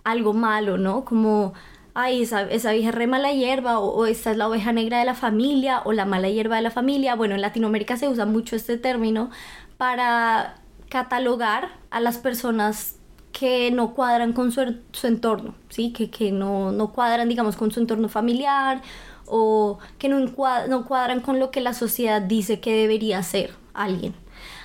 algo 0.04 0.32
malo, 0.32 0.76
¿no? 0.78 1.04
Como 1.04 1.54
ay, 2.00 2.22
esa, 2.22 2.44
vieja 2.44 2.92
re 2.92 3.08
mala 3.08 3.32
hierba, 3.32 3.80
o, 3.80 4.06
esta 4.06 4.30
es 4.30 4.36
la 4.36 4.46
oveja 4.48 4.72
negra 4.72 5.00
de 5.00 5.04
la 5.04 5.16
familia, 5.16 5.82
o 5.84 5.92
la 5.92 6.04
mala 6.04 6.28
hierba 6.28 6.54
de 6.54 6.62
la 6.62 6.70
familia. 6.70 7.16
Bueno, 7.16 7.34
en 7.34 7.40
Latinoamérica 7.40 7.96
se 7.96 8.06
usa 8.06 8.24
mucho 8.24 8.54
este 8.54 8.78
término 8.78 9.30
para 9.78 10.54
catalogar 10.88 11.70
a 11.90 11.98
las 11.98 12.18
personas 12.18 12.94
que 13.32 13.72
no 13.72 13.94
cuadran 13.94 14.32
con 14.32 14.52
su, 14.52 14.60
entorno, 15.02 15.56
¿sí? 15.70 15.92
Que, 15.92 16.08
que 16.08 16.30
no, 16.30 16.70
no, 16.70 16.92
cuadran, 16.92 17.28
digamos, 17.28 17.56
con 17.56 17.72
su 17.72 17.80
entorno 17.80 18.08
familiar 18.08 18.80
o 19.26 19.80
que 19.98 20.08
no, 20.08 20.20
no 20.20 20.84
cuadran 20.86 21.20
con 21.20 21.40
lo 21.40 21.50
que 21.50 21.60
la 21.60 21.74
sociedad 21.74 22.22
dice 22.22 22.60
que 22.60 22.76
debería 22.76 23.20
ser 23.24 23.54
alguien. 23.74 24.14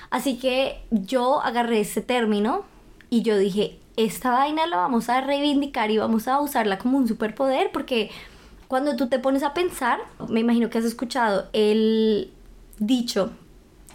Así 0.08 0.38
que 0.38 0.80
yo 0.92 1.42
agarré 1.42 1.80
ese 1.80 2.00
término 2.00 2.62
y 3.10 3.22
yo 3.22 3.36
dije, 3.36 3.80
esta 3.96 4.30
vaina 4.32 4.66
la 4.66 4.76
vamos 4.76 5.08
a 5.08 5.20
reivindicar 5.20 5.90
y 5.90 5.98
vamos 5.98 6.28
a 6.28 6.40
usarla 6.40 6.78
como 6.78 6.98
un 6.98 7.06
superpoder 7.06 7.70
porque 7.72 8.10
cuando 8.68 8.96
tú 8.96 9.08
te 9.08 9.18
pones 9.18 9.42
a 9.42 9.54
pensar, 9.54 10.00
me 10.28 10.40
imagino 10.40 10.70
que 10.70 10.78
has 10.78 10.84
escuchado 10.84 11.48
el 11.52 12.30
dicho 12.78 13.30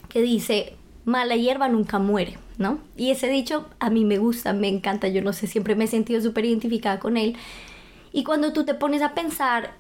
que 0.08 0.22
dice, 0.22 0.76
mala 1.06 1.36
hierba 1.36 1.68
nunca 1.68 2.00
muere, 2.00 2.38
¿no? 2.58 2.80
Y 2.96 3.12
ese 3.12 3.28
dicho 3.28 3.68
a 3.80 3.90
mí 3.90 4.06
me 4.06 4.18
gusta, 4.18 4.54
me 4.54 4.68
encanta, 4.68 5.08
yo 5.08 5.22
no 5.22 5.34
sé, 5.34 5.48
siempre 5.48 5.76
me 5.76 5.86
he 5.86 5.88
sentido 5.88 6.22
súper 6.22 6.46
identificada 6.46 7.00
con 7.00 7.18
él. 7.18 7.36
Y 8.12 8.24
cuando 8.24 8.54
tú 8.54 8.64
te 8.64 8.74
pones 8.74 9.02
a 9.02 9.14
pensar 9.14 9.74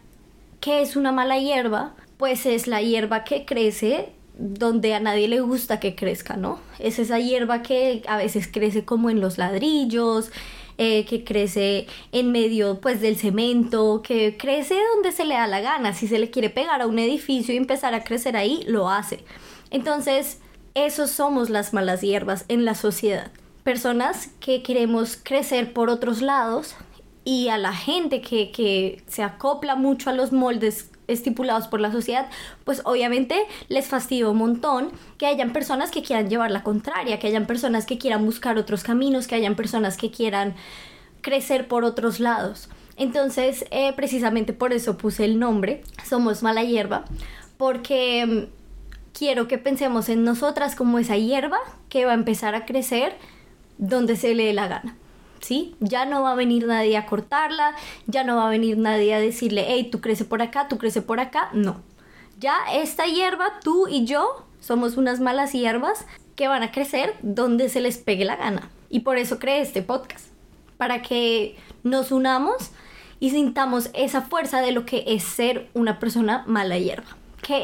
qué 0.60 0.82
es 0.82 0.96
una 0.96 1.12
mala 1.12 1.40
hierba, 1.40 1.94
pues 2.18 2.46
es 2.46 2.68
la 2.68 2.82
hierba 2.82 3.24
que 3.24 3.46
crece 3.46 4.14
donde 4.40 4.94
a 4.94 5.02
nadie 5.02 5.28
le 5.28 5.42
gusta 5.42 5.82
que 5.82 5.96
crezca, 5.96 6.38
¿no? 6.38 6.60
Es 6.80 6.98
esa 6.98 7.20
hierba 7.20 7.62
que 7.62 8.04
a 8.08 8.16
veces 8.16 8.48
crece 8.48 8.86
como 8.86 9.10
en 9.10 9.20
los 9.20 9.38
ladrillos, 9.38 10.32
eh, 10.78 11.04
que 11.04 11.26
crece 11.26 11.88
en 12.14 12.32
medio 12.32 12.80
pues 12.80 13.02
del 13.02 13.18
cemento, 13.18 14.02
que 14.02 14.38
crece 14.38 14.78
donde 14.94 15.12
se 15.12 15.26
le 15.26 15.36
da 15.36 15.46
la 15.46 15.60
gana. 15.60 15.94
Si 15.94 16.08
se 16.08 16.20
le 16.20 16.32
quiere 16.32 16.50
pegar 16.50 16.82
a 16.82 16.88
un 16.88 17.00
edificio 17.00 17.54
y 17.54 17.58
empezar 17.58 17.94
a 17.94 18.06
crecer 18.06 18.38
ahí, 18.38 18.64
lo 18.66 18.90
hace. 18.90 19.26
Entonces, 19.72 20.40
esos 20.74 21.12
somos 21.12 21.50
las 21.50 21.74
malas 21.74 22.00
hierbas 22.00 22.46
en 22.48 22.64
la 22.64 22.76
sociedad. 22.76 23.32
Personas 23.64 24.30
que 24.40 24.64
queremos 24.64 25.20
crecer 25.22 25.74
por 25.74 25.90
otros 25.90 26.22
lados 26.22 26.76
y 27.26 27.50
a 27.50 27.58
la 27.58 27.74
gente 27.74 28.22
que, 28.22 28.52
que 28.52 29.04
se 29.06 29.22
acopla 29.22 29.76
mucho 29.76 30.10
a 30.10 30.14
los 30.14 30.32
moldes 30.32 30.90
estipulados 31.10 31.68
por 31.68 31.82
la 31.82 31.92
sociedad, 31.92 32.28
pues 32.64 32.82
obviamente 32.86 33.36
les 33.68 33.88
fastidia 33.88 34.30
un 34.30 34.38
montón 34.38 34.92
que 35.18 35.26
hayan 35.26 35.52
personas 35.52 35.92
que 35.92 36.04
quieran 36.04 36.30
llevar 36.30 36.52
la 36.52 36.64
contraria, 36.64 37.20
que 37.20 37.28
hayan 37.28 37.46
personas 37.46 37.86
que 37.86 37.98
quieran 37.98 38.26
buscar 38.26 38.58
otros 38.58 38.84
caminos, 38.84 39.28
que 39.28 39.36
hayan 39.36 39.56
personas 39.56 39.98
que 39.98 40.12
quieran 40.12 40.56
crecer 41.22 41.68
por 41.68 41.84
otros 41.84 42.20
lados. 42.20 42.70
Entonces, 42.96 43.66
eh, 43.72 43.94
precisamente 43.94 44.54
por 44.54 44.74
eso 44.74 44.98
puse 44.98 45.26
el 45.26 45.40
nombre, 45.40 45.84
Somos 46.06 46.44
Mala 46.44 46.64
Hierba, 46.64 47.06
porque 47.58 48.26
mm, 48.26 48.60
quiero 49.18 49.48
que 49.48 49.58
pensemos 49.58 50.10
en 50.10 50.24
nosotras 50.24 50.76
como 50.76 51.00
esa 51.00 51.18
hierba 51.18 51.60
que 51.90 52.06
va 52.06 52.12
a 52.12 52.16
empezar 52.16 52.56
a 52.56 52.66
crecer 52.66 53.16
donde 53.78 54.16
se 54.16 54.36
le 54.36 54.46
dé 54.46 54.54
la 54.54 54.68
gana. 54.68 54.96
¿Sí? 55.42 55.76
Ya 55.80 56.06
no 56.06 56.24
va 56.24 56.32
a 56.32 56.36
venir 56.36 56.68
nadie 56.68 56.98
a 56.98 57.06
cortarla, 57.06 57.76
ya 58.08 58.24
no 58.24 58.36
va 58.38 58.48
a 58.48 58.50
venir 58.50 58.78
nadie 58.78 59.14
a 59.14 59.20
decirle, 59.20 59.66
hey, 59.68 59.90
tú 59.92 60.02
crece 60.02 60.26
por 60.26 60.42
acá, 60.42 60.68
tú 60.68 60.78
crece 60.78 61.02
por 61.02 61.20
acá, 61.20 61.50
no. 61.54 61.82
Ya 62.40 62.56
esta 62.74 63.06
hierba, 63.06 63.60
tú 63.64 63.88
y 63.88 64.06
yo, 64.06 64.46
somos 64.60 64.98
unas 64.98 65.20
malas 65.20 65.52
hierbas 65.52 66.06
que 66.36 66.48
van 66.48 66.64
a 66.64 66.72
crecer 66.72 67.16
donde 67.22 67.70
se 67.70 67.82
les 67.82 67.98
pegue 67.98 68.26
la 68.26 68.36
gana. 68.36 68.70
Y 68.90 69.02
por 69.02 69.18
eso 69.18 69.40
creé 69.40 69.62
este 69.62 69.82
podcast, 69.82 70.28
para 70.78 71.02
que 71.02 71.58
nos 71.84 72.12
unamos 72.12 72.72
y 73.20 73.32
sintamos 73.32 73.90
esa 73.94 74.22
fuerza 74.22 74.62
de 74.62 74.72
lo 74.72 74.86
que 74.86 75.04
es 75.08 75.24
ser 75.24 75.70
una 75.74 76.00
persona 76.00 76.44
mala 76.48 76.78
hierba 76.78 77.19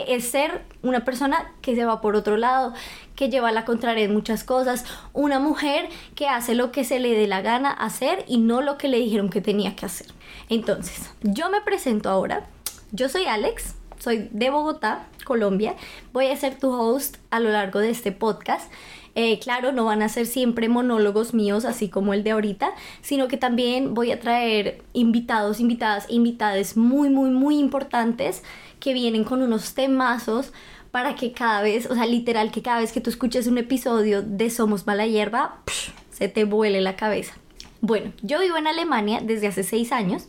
es 0.08 0.30
ser 0.30 0.64
una 0.82 1.06
persona 1.06 1.52
que 1.62 1.76
se 1.76 1.86
va 1.86 2.02
por 2.02 2.16
otro 2.16 2.38
lado, 2.38 2.74
que 3.16 3.30
lleva 3.30 3.52
la 3.52 3.66
contraria 3.66 4.04
en 4.04 4.14
muchas 4.14 4.44
cosas, 4.44 4.86
una 5.14 5.40
mujer 5.40 5.90
que 6.16 6.28
hace 6.28 6.56
lo 6.56 6.72
que 6.72 6.84
se 6.84 7.00
le 7.00 7.16
dé 7.16 7.28
la 7.28 7.42
gana 7.42 7.72
hacer 7.72 8.26
y 8.28 8.38
no 8.38 8.62
lo 8.62 8.78
que 8.78 8.88
le 8.88 8.98
dijeron 8.98 9.30
que 9.30 9.42
tenía 9.42 9.76
que 9.76 9.86
hacer. 9.86 10.08
Entonces, 10.50 11.10
yo 11.22 11.50
me 11.50 11.62
presento 11.62 12.10
ahora. 12.10 12.48
Yo 12.92 13.10
soy 13.10 13.26
Alex, 13.26 13.76
soy 14.00 14.30
de 14.32 14.50
Bogotá, 14.50 15.08
Colombia. 15.24 15.76
Voy 16.14 16.28
a 16.28 16.38
ser 16.38 16.58
tu 16.58 16.72
host 16.72 17.18
a 17.32 17.40
lo 17.40 17.50
largo 17.50 17.80
de 17.80 17.90
este 17.90 18.12
podcast. 18.12 18.72
Eh, 19.18 19.40
claro, 19.40 19.72
no 19.72 19.86
van 19.86 20.02
a 20.02 20.10
ser 20.10 20.26
siempre 20.26 20.68
monólogos 20.68 21.34
míos, 21.34 21.64
así 21.64 21.88
como 21.88 22.14
el 22.14 22.24
de 22.26 22.32
ahorita, 22.32 22.72
sino 23.02 23.30
que 23.30 23.38
también 23.38 23.94
voy 23.94 24.12
a 24.12 24.20
traer 24.20 24.84
invitados, 24.92 25.62
invitadas, 25.62 26.06
invitades 26.10 26.76
muy, 26.76 27.10
muy, 27.10 27.30
muy 27.30 27.58
importantes 27.58 28.44
que 28.86 28.94
vienen 28.94 29.24
con 29.24 29.42
unos 29.42 29.74
temazos 29.74 30.52
para 30.92 31.16
que 31.16 31.32
cada 31.32 31.64
vez, 31.64 31.90
o 31.90 31.96
sea, 31.96 32.06
literal, 32.06 32.52
que 32.52 32.62
cada 32.62 32.82
vez 32.82 32.92
que 32.92 33.02
tú 33.02 33.10
escuches 33.10 33.48
un 33.48 33.58
episodio 33.58 34.22
de 34.22 34.52
Somos 34.52 34.86
Mala 34.86 35.08
Hierba, 35.08 35.58
se 36.12 36.28
te 36.28 36.44
vuele 36.44 36.82
la 36.82 36.96
cabeza. 36.96 37.34
Bueno, 37.82 38.14
yo 38.22 38.40
vivo 38.42 38.58
en 38.58 38.68
Alemania 38.68 39.22
desde 39.24 39.48
hace 39.48 39.64
seis 39.64 39.92
años 39.92 40.28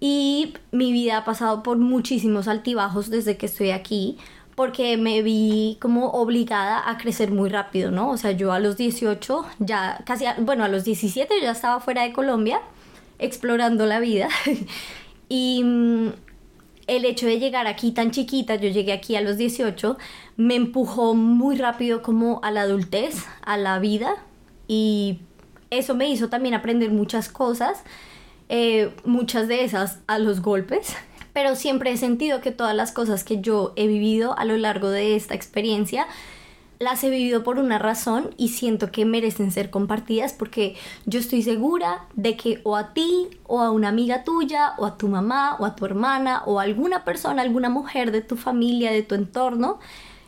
y 0.00 0.52
mi 0.70 0.92
vida 0.92 1.16
ha 1.16 1.24
pasado 1.24 1.62
por 1.62 1.78
muchísimos 1.78 2.46
altibajos 2.46 3.08
desde 3.08 3.38
que 3.38 3.46
estoy 3.46 3.70
aquí 3.70 4.18
porque 4.54 4.98
me 4.98 5.22
vi 5.22 5.78
como 5.80 6.10
obligada 6.10 6.90
a 6.90 6.98
crecer 6.98 7.30
muy 7.30 7.48
rápido, 7.48 7.90
¿no? 7.90 8.10
O 8.10 8.18
sea, 8.18 8.32
yo 8.32 8.52
a 8.52 8.58
los 8.58 8.76
18, 8.76 9.46
ya 9.60 10.02
casi, 10.04 10.26
bueno, 10.42 10.62
a 10.62 10.68
los 10.68 10.84
17 10.84 11.40
ya 11.40 11.52
estaba 11.52 11.80
fuera 11.80 12.02
de 12.02 12.12
Colombia, 12.12 12.60
explorando 13.18 13.86
la 13.86 13.98
vida. 13.98 14.28
y 15.30 15.64
mm, 15.64 16.08
el 16.86 17.04
hecho 17.04 17.26
de 17.26 17.38
llegar 17.38 17.66
aquí 17.66 17.92
tan 17.92 18.10
chiquita, 18.10 18.56
yo 18.56 18.68
llegué 18.68 18.92
aquí 18.92 19.16
a 19.16 19.20
los 19.20 19.36
18, 19.36 19.96
me 20.36 20.54
empujó 20.54 21.14
muy 21.14 21.56
rápido 21.56 22.02
como 22.02 22.40
a 22.42 22.50
la 22.50 22.62
adultez, 22.62 23.24
a 23.42 23.56
la 23.56 23.78
vida. 23.78 24.16
Y 24.68 25.20
eso 25.70 25.94
me 25.94 26.08
hizo 26.08 26.28
también 26.28 26.54
aprender 26.54 26.90
muchas 26.90 27.28
cosas, 27.28 27.82
eh, 28.48 28.94
muchas 29.04 29.48
de 29.48 29.64
esas 29.64 30.00
a 30.06 30.18
los 30.18 30.40
golpes 30.40 30.96
pero 31.32 31.56
siempre 31.56 31.92
he 31.92 31.96
sentido 31.96 32.40
que 32.40 32.52
todas 32.52 32.74
las 32.74 32.92
cosas 32.92 33.24
que 33.24 33.40
yo 33.40 33.72
he 33.76 33.86
vivido 33.86 34.38
a 34.38 34.44
lo 34.44 34.56
largo 34.56 34.90
de 34.90 35.16
esta 35.16 35.34
experiencia 35.34 36.06
las 36.82 37.02
he 37.04 37.10
vivido 37.10 37.42
por 37.42 37.58
una 37.58 37.78
razón 37.78 38.34
y 38.36 38.48
siento 38.48 38.90
que 38.90 39.04
merecen 39.04 39.52
ser 39.52 39.70
compartidas 39.70 40.32
porque 40.32 40.76
yo 41.06 41.20
estoy 41.20 41.42
segura 41.42 42.06
de 42.14 42.36
que 42.36 42.60
o 42.64 42.76
a 42.76 42.92
ti 42.92 43.30
o 43.44 43.60
a 43.60 43.70
una 43.70 43.88
amiga 43.88 44.24
tuya 44.24 44.74
o 44.78 44.86
a 44.86 44.98
tu 44.98 45.08
mamá 45.08 45.56
o 45.58 45.64
a 45.64 45.76
tu 45.76 45.86
hermana 45.86 46.42
o 46.46 46.60
a 46.60 46.64
alguna 46.64 47.04
persona, 47.04 47.42
alguna 47.42 47.68
mujer 47.68 48.10
de 48.10 48.20
tu 48.20 48.36
familia, 48.36 48.92
de 48.92 49.02
tu 49.02 49.14
entorno, 49.14 49.78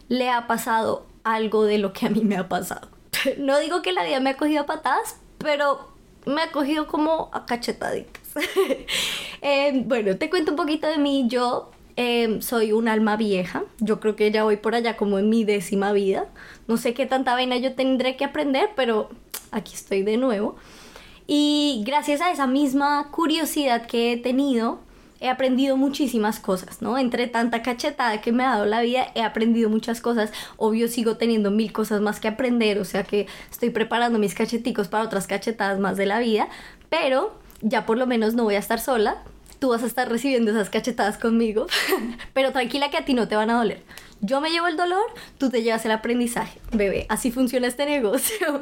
le 0.09 0.31
ha 0.31 0.47
pasado 0.47 1.07
algo 1.25 1.65
de 1.65 1.79
lo 1.79 1.93
que 1.93 2.07
a 2.07 2.11
mí 2.11 2.21
me 2.23 2.37
ha 2.37 2.49
pasado. 2.49 2.89
No 3.39 3.59
digo 3.59 3.83
que 3.83 3.93
la 3.93 4.05
vida 4.05 4.21
me 4.21 4.31
ha 4.31 4.37
cogido 4.37 4.63
a 4.63 4.67
patadas, 4.67 5.17
pero 5.39 5.89
me 6.27 6.43
ha 6.43 6.53
cogido 6.53 6.87
como 6.87 7.31
a 7.33 7.47
cachetaditas. 7.47 8.23
Eh, 9.47 9.83
bueno, 9.85 10.17
te 10.17 10.31
cuento 10.31 10.53
un 10.53 10.57
poquito 10.57 10.87
de 10.87 10.97
mí. 10.97 11.27
Yo 11.29 11.71
eh, 11.97 12.39
soy 12.41 12.73
un 12.73 12.89
alma 12.89 13.17
vieja. 13.17 13.65
Yo 13.79 14.01
creo 14.01 14.17
que 14.17 14.31
ya 14.31 14.45
voy 14.45 14.57
por 14.57 14.75
allá 14.75 14.97
como 14.97 15.19
en 15.19 15.29
mi 15.29 15.45
décima 15.45 15.93
vida. 15.93 16.27
No 16.67 16.77
sé 16.77 16.95
qué 16.95 17.07
tanta 17.07 17.35
vaina 17.35 17.57
yo 17.57 17.75
tendré 17.75 18.17
que 18.17 18.25
aprender, 18.25 18.71
pero 18.77 19.11
aquí 19.51 19.75
estoy 19.75 20.03
de 20.03 20.17
nuevo. 20.17 20.57
Y 21.27 21.83
gracias 21.87 22.21
a 22.21 22.31
esa 22.31 22.47
misma 22.47 23.11
curiosidad 23.11 23.87
que 23.87 24.13
he 24.13 24.17
tenido, 24.17 24.81
he 25.21 25.29
aprendido 25.29 25.77
muchísimas 25.77 26.39
cosas, 26.39 26.83
¿no? 26.83 26.99
Entre 26.99 27.29
tanta 27.29 27.63
cachetada 27.63 28.21
que 28.21 28.33
me 28.33 28.45
ha 28.45 28.51
dado 28.51 28.67
la 28.67 28.83
vida, 28.83 29.07
he 29.15 29.23
aprendido 29.23 29.71
muchas 29.71 30.01
cosas. 30.03 30.33
Obvio, 30.59 30.89
sigo 30.89 31.17
teniendo 31.17 31.51
mil 31.51 31.73
cosas 31.73 32.03
más 32.03 32.21
que 32.21 32.29
aprender, 32.29 32.79
o 32.79 32.85
sea 32.85 33.05
que 33.05 33.27
estoy 33.51 33.71
preparando 33.71 34.19
mis 34.19 34.35
cacheticos 34.35 34.89
para 34.89 35.05
otras 35.05 35.27
cachetadas 35.27 35.79
más 35.79 35.97
de 35.97 36.07
la 36.07 36.19
vida, 36.19 36.49
pero 36.91 37.35
ya 37.63 37.87
por 37.87 37.97
lo 37.97 38.07
menos 38.07 38.35
no 38.35 38.45
voy 38.45 38.57
a 38.57 38.59
estar 38.59 38.81
sola. 38.81 39.23
Tú 39.65 39.71
vas 39.71 39.83
a 39.83 39.87
estar 39.87 40.11
recibiendo 40.11 40.51
esas 40.51 40.69
cachetadas 40.69 41.17
conmigo, 41.17 41.65
pero 42.35 42.53
tranquila 42.53 42.91
que 42.91 42.99
a 42.99 43.07
ti 43.07 43.15
no 43.15 43.29
te 43.29 43.35
van 43.35 43.49
a 43.49 43.55
doler. 43.55 43.83
Yo 44.21 44.43
me 44.43 44.51
llevo 44.51 44.67
el 44.67 44.77
dolor, 44.77 45.07
tú 45.39 45.49
te 45.49 45.63
llevas 45.63 45.87
el 45.87 45.93
aprendizaje. 45.93 46.61
Bebé, 46.71 47.07
así 47.09 47.31
funciona 47.31 47.67
este 47.67 47.87
negocio. 47.87 48.61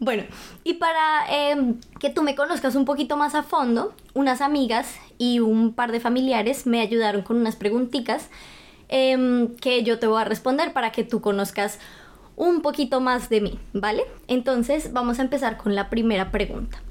bueno, 0.00 0.24
y 0.64 0.74
para 0.74 1.24
em, 1.30 1.78
que 2.00 2.10
tú 2.10 2.22
me 2.22 2.34
conozcas 2.34 2.74
un 2.74 2.84
poquito 2.84 3.16
más 3.16 3.36
a 3.36 3.44
fondo, 3.44 3.94
unas 4.12 4.40
amigas 4.40 4.96
y 5.18 5.38
un 5.38 5.72
par 5.72 5.92
de 5.92 6.00
familiares 6.00 6.66
me 6.66 6.80
ayudaron 6.80 7.22
con 7.22 7.36
unas 7.36 7.54
preguntitas 7.54 8.28
em, 8.88 9.54
que 9.54 9.84
yo 9.84 10.00
te 10.00 10.08
voy 10.08 10.20
a 10.20 10.24
responder 10.24 10.72
para 10.72 10.90
que 10.90 11.04
tú 11.04 11.20
conozcas 11.20 11.78
un 12.34 12.60
poquito 12.60 13.00
más 13.00 13.28
de 13.28 13.40
mí, 13.40 13.60
¿vale? 13.72 14.02
Entonces 14.26 14.92
vamos 14.92 15.20
a 15.20 15.22
empezar 15.22 15.58
con 15.58 15.76
la 15.76 15.88
primera 15.88 16.32
pregunta. 16.32 16.82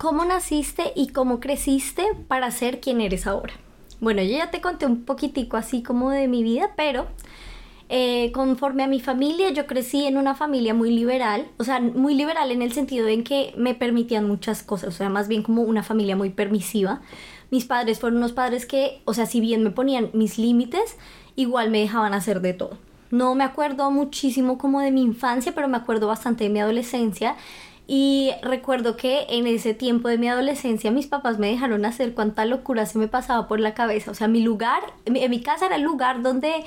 ¿Cómo 0.00 0.24
naciste 0.24 0.94
y 0.96 1.08
cómo 1.08 1.40
creciste 1.40 2.06
para 2.26 2.50
ser 2.52 2.80
quien 2.80 3.02
eres 3.02 3.26
ahora? 3.26 3.52
Bueno, 4.00 4.22
yo 4.22 4.30
ya 4.30 4.50
te 4.50 4.62
conté 4.62 4.86
un 4.86 5.04
poquitico 5.04 5.58
así 5.58 5.82
como 5.82 6.08
de 6.08 6.26
mi 6.26 6.42
vida, 6.42 6.70
pero 6.74 7.06
eh, 7.90 8.32
conforme 8.32 8.82
a 8.82 8.86
mi 8.86 9.00
familia, 9.00 9.50
yo 9.50 9.66
crecí 9.66 10.06
en 10.06 10.16
una 10.16 10.34
familia 10.34 10.72
muy 10.72 10.90
liberal, 10.90 11.48
o 11.58 11.64
sea, 11.64 11.80
muy 11.80 12.14
liberal 12.14 12.50
en 12.50 12.62
el 12.62 12.72
sentido 12.72 13.08
en 13.08 13.24
que 13.24 13.52
me 13.58 13.74
permitían 13.74 14.26
muchas 14.26 14.62
cosas, 14.62 14.88
o 14.88 14.96
sea, 14.96 15.10
más 15.10 15.28
bien 15.28 15.42
como 15.42 15.60
una 15.64 15.82
familia 15.82 16.16
muy 16.16 16.30
permisiva. 16.30 17.02
Mis 17.50 17.66
padres 17.66 18.00
fueron 18.00 18.20
unos 18.20 18.32
padres 18.32 18.64
que, 18.64 19.02
o 19.04 19.12
sea, 19.12 19.26
si 19.26 19.42
bien 19.42 19.62
me 19.62 19.70
ponían 19.70 20.08
mis 20.14 20.38
límites, 20.38 20.96
igual 21.36 21.68
me 21.68 21.80
dejaban 21.80 22.14
hacer 22.14 22.40
de 22.40 22.54
todo. 22.54 22.78
No 23.10 23.34
me 23.34 23.44
acuerdo 23.44 23.90
muchísimo 23.90 24.56
como 24.56 24.80
de 24.80 24.92
mi 24.92 25.02
infancia, 25.02 25.52
pero 25.54 25.68
me 25.68 25.76
acuerdo 25.76 26.06
bastante 26.06 26.44
de 26.44 26.50
mi 26.50 26.60
adolescencia 26.60 27.36
y 27.92 28.30
recuerdo 28.42 28.96
que 28.96 29.26
en 29.30 29.48
ese 29.48 29.74
tiempo 29.74 30.06
de 30.06 30.16
mi 30.16 30.28
adolescencia 30.28 30.92
mis 30.92 31.08
papás 31.08 31.40
me 31.40 31.48
dejaron 31.48 31.84
hacer 31.84 32.14
cuánta 32.14 32.44
locura 32.44 32.86
se 32.86 32.98
me 32.98 33.08
pasaba 33.08 33.48
por 33.48 33.58
la 33.58 33.74
cabeza. 33.74 34.12
O 34.12 34.14
sea, 34.14 34.28
mi 34.28 34.42
lugar, 34.42 34.80
en 35.06 35.28
mi 35.28 35.42
casa 35.42 35.66
era 35.66 35.74
el 35.74 35.82
lugar 35.82 36.22
donde 36.22 36.62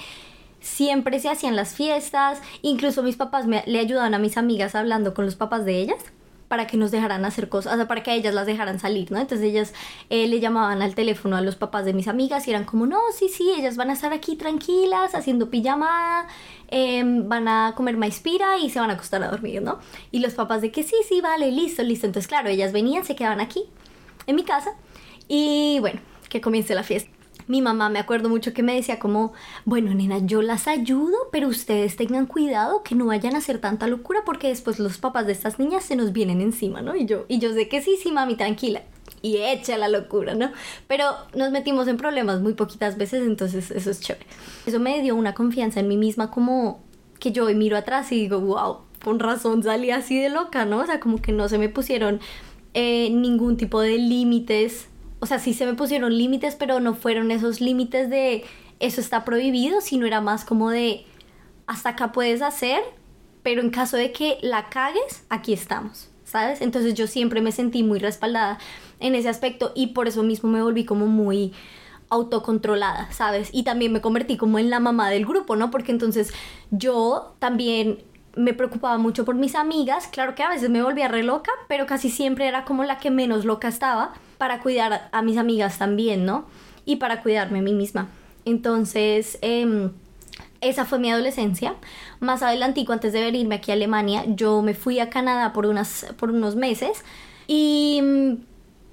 siempre 0.59 1.21
se 1.21 1.29
hacían 1.29 1.55
las 1.55 1.75
fiestas. 1.75 2.41
Incluso 2.61 3.03
mis 3.03 3.15
papás 3.15 3.47
me, 3.47 3.63
le 3.67 3.79
ayudaban 3.79 4.13
a 4.13 4.19
mis 4.19 4.35
amigas 4.35 4.75
hablando 4.75 5.13
con 5.13 5.23
los 5.23 5.37
papás 5.37 5.63
de 5.63 5.77
ellas 5.77 6.03
para 6.53 6.67
que 6.67 6.77
nos 6.77 6.91
dejaran 6.91 7.25
hacer 7.25 7.49
cosas, 7.49 7.73
o 7.73 7.75
sea, 7.77 7.87
para 7.87 8.03
que 8.03 8.13
ellas 8.13 8.31
las 8.31 8.45
dejaran 8.45 8.79
salir, 8.79 9.11
¿no? 9.11 9.17
Entonces 9.17 9.47
ellas 9.47 9.73
eh, 10.11 10.27
le 10.27 10.39
llamaban 10.39 10.83
al 10.83 10.93
teléfono 10.93 11.35
a 11.35 11.41
los 11.41 11.55
papás 11.55 11.83
de 11.83 11.93
mis 11.93 12.07
amigas 12.07 12.47
y 12.47 12.51
eran 12.51 12.63
como, 12.63 12.85
no, 12.85 12.99
sí, 13.11 13.27
sí, 13.27 13.51
ellas 13.57 13.75
van 13.75 13.89
a 13.89 13.93
estar 13.93 14.13
aquí 14.13 14.35
tranquilas, 14.35 15.15
haciendo 15.15 15.49
pijamada, 15.49 16.27
em, 16.67 17.27
van 17.27 17.47
a 17.47 17.73
comer 17.75 17.97
maispira 17.97 18.59
y 18.59 18.69
se 18.69 18.79
van 18.79 18.91
a 18.91 18.93
acostar 18.93 19.23
a 19.23 19.29
dormir, 19.29 19.63
¿no? 19.63 19.79
Y 20.11 20.19
los 20.19 20.35
papás 20.35 20.61
de 20.61 20.71
que 20.71 20.83
sí, 20.83 20.95
sí, 21.09 21.21
vale, 21.21 21.51
listo, 21.51 21.81
listo. 21.81 22.05
Entonces, 22.05 22.27
claro, 22.27 22.49
ellas 22.49 22.71
venían, 22.71 23.03
se 23.03 23.15
quedaban 23.15 23.41
aquí, 23.41 23.63
en 24.27 24.35
mi 24.35 24.43
casa, 24.43 24.75
y 25.27 25.79
bueno, 25.79 26.01
que 26.29 26.39
comience 26.39 26.75
la 26.75 26.83
fiesta 26.83 27.22
mi 27.47 27.61
mamá 27.61 27.89
me 27.89 27.99
acuerdo 27.99 28.29
mucho 28.29 28.53
que 28.53 28.63
me 28.63 28.75
decía 28.75 28.99
como, 28.99 29.33
bueno, 29.65 29.93
nena, 29.93 30.19
yo 30.19 30.41
las 30.41 30.67
ayudo, 30.67 31.15
pero 31.31 31.47
ustedes 31.47 31.95
tengan 31.95 32.25
cuidado 32.25 32.83
que 32.83 32.95
no 32.95 33.05
vayan 33.07 33.35
a 33.35 33.39
hacer 33.39 33.59
tanta 33.59 33.87
locura 33.87 34.21
porque 34.25 34.47
después 34.47 34.79
los 34.79 34.97
papás 34.97 35.25
de 35.25 35.33
estas 35.33 35.59
niñas 35.59 35.83
se 35.83 35.95
nos 35.95 36.13
vienen 36.13 36.41
encima, 36.41 36.81
¿no? 36.81 36.95
Y 36.95 37.05
yo, 37.05 37.25
y 37.27 37.39
yo 37.39 37.53
sé 37.53 37.67
que 37.67 37.81
sí, 37.81 37.97
sí, 38.01 38.11
mami, 38.11 38.35
tranquila. 38.35 38.83
Y 39.21 39.37
echa 39.37 39.77
la 39.77 39.87
locura, 39.87 40.35
¿no? 40.35 40.51
Pero 40.87 41.05
nos 41.33 41.51
metimos 41.51 41.87
en 41.87 41.97
problemas 41.97 42.41
muy 42.41 42.53
poquitas 42.53 42.97
veces, 42.97 43.25
entonces 43.25 43.71
eso 43.71 43.89
es 43.89 44.01
chévere. 44.01 44.25
Eso 44.65 44.79
me 44.79 45.01
dio 45.01 45.15
una 45.15 45.33
confianza 45.33 45.79
en 45.79 45.87
mí 45.87 45.97
misma 45.97 46.29
como 46.29 46.81
que 47.19 47.31
yo 47.31 47.45
miro 47.55 47.77
atrás 47.77 48.11
y 48.11 48.15
digo, 48.15 48.39
wow, 48.39 48.79
con 49.03 49.19
razón 49.19 49.63
salí 49.63 49.91
así 49.91 50.19
de 50.19 50.29
loca, 50.29 50.65
¿no? 50.65 50.79
O 50.79 50.85
sea, 50.85 50.99
como 50.99 51.21
que 51.21 51.31
no 51.31 51.47
se 51.47 51.57
me 51.57 51.69
pusieron 51.69 52.19
eh, 52.73 53.09
ningún 53.11 53.55
tipo 53.55 53.81
de 53.81 53.97
límites 53.97 54.87
o 55.23 55.25
sea, 55.25 55.39
sí 55.39 55.53
se 55.53 55.65
me 55.65 55.73
pusieron 55.73 56.17
límites, 56.17 56.55
pero 56.55 56.81
no 56.81 56.95
fueron 56.95 57.31
esos 57.31 57.61
límites 57.61 58.09
de 58.09 58.43
eso 58.81 58.99
está 58.99 59.23
prohibido, 59.23 59.79
sino 59.79 60.05
era 60.05 60.19
más 60.19 60.43
como 60.43 60.69
de 60.69 61.05
hasta 61.65 61.91
acá 61.91 62.11
puedes 62.11 62.41
hacer, 62.41 62.81
pero 63.41 63.61
en 63.61 63.69
caso 63.69 63.95
de 63.95 64.11
que 64.11 64.37
la 64.41 64.67
cagues, 64.67 65.23
aquí 65.29 65.53
estamos, 65.53 66.09
¿sabes? 66.25 66.59
Entonces 66.59 66.93
yo 66.93 67.07
siempre 67.07 67.39
me 67.39 67.53
sentí 67.53 67.83
muy 67.83 67.99
respaldada 67.99 68.57
en 68.99 69.15
ese 69.15 69.29
aspecto 69.29 69.71
y 69.75 69.87
por 69.87 70.09
eso 70.09 70.23
mismo 70.23 70.49
me 70.49 70.61
volví 70.61 70.83
como 70.83 71.05
muy 71.05 71.53
autocontrolada, 72.09 73.09
¿sabes? 73.13 73.49
Y 73.53 73.63
también 73.63 73.93
me 73.93 74.01
convertí 74.01 74.35
como 74.35 74.59
en 74.59 74.69
la 74.69 74.81
mamá 74.81 75.09
del 75.09 75.25
grupo, 75.25 75.55
¿no? 75.55 75.71
Porque 75.71 75.93
entonces 75.93 76.33
yo 76.69 77.33
también 77.39 78.03
me 78.35 78.53
preocupaba 78.53 78.97
mucho 78.97 79.25
por 79.25 79.35
mis 79.35 79.55
amigas, 79.55 80.07
claro 80.07 80.35
que 80.35 80.43
a 80.43 80.49
veces 80.49 80.69
me 80.69 80.81
volvía 80.81 81.07
re 81.07 81.23
loca, 81.23 81.51
pero 81.67 81.85
casi 81.85 82.09
siempre 82.09 82.47
era 82.47 82.65
como 82.65 82.83
la 82.83 82.97
que 82.97 83.11
menos 83.11 83.45
loca 83.45 83.67
estaba 83.67 84.13
para 84.37 84.59
cuidar 84.59 85.09
a 85.11 85.21
mis 85.21 85.37
amigas 85.37 85.77
también, 85.77 86.25
¿no? 86.25 86.45
Y 86.85 86.97
para 86.97 87.21
cuidarme 87.21 87.59
a 87.59 87.61
mí 87.61 87.73
misma. 87.73 88.09
Entonces, 88.45 89.37
em, 89.41 89.91
esa 90.61 90.85
fue 90.85 90.99
mi 90.99 91.11
adolescencia. 91.11 91.75
Más 92.19 92.41
adelante, 92.41 92.83
antes 92.89 93.13
de 93.13 93.21
venirme 93.21 93.55
aquí 93.55 93.71
a 93.71 93.75
Alemania, 93.75 94.25
yo 94.27 94.61
me 94.61 94.73
fui 94.73 94.99
a 94.99 95.09
Canadá 95.09 95.53
por, 95.53 95.65
unas, 95.65 96.07
por 96.17 96.31
unos 96.31 96.55
meses 96.55 97.03
y 97.47 98.01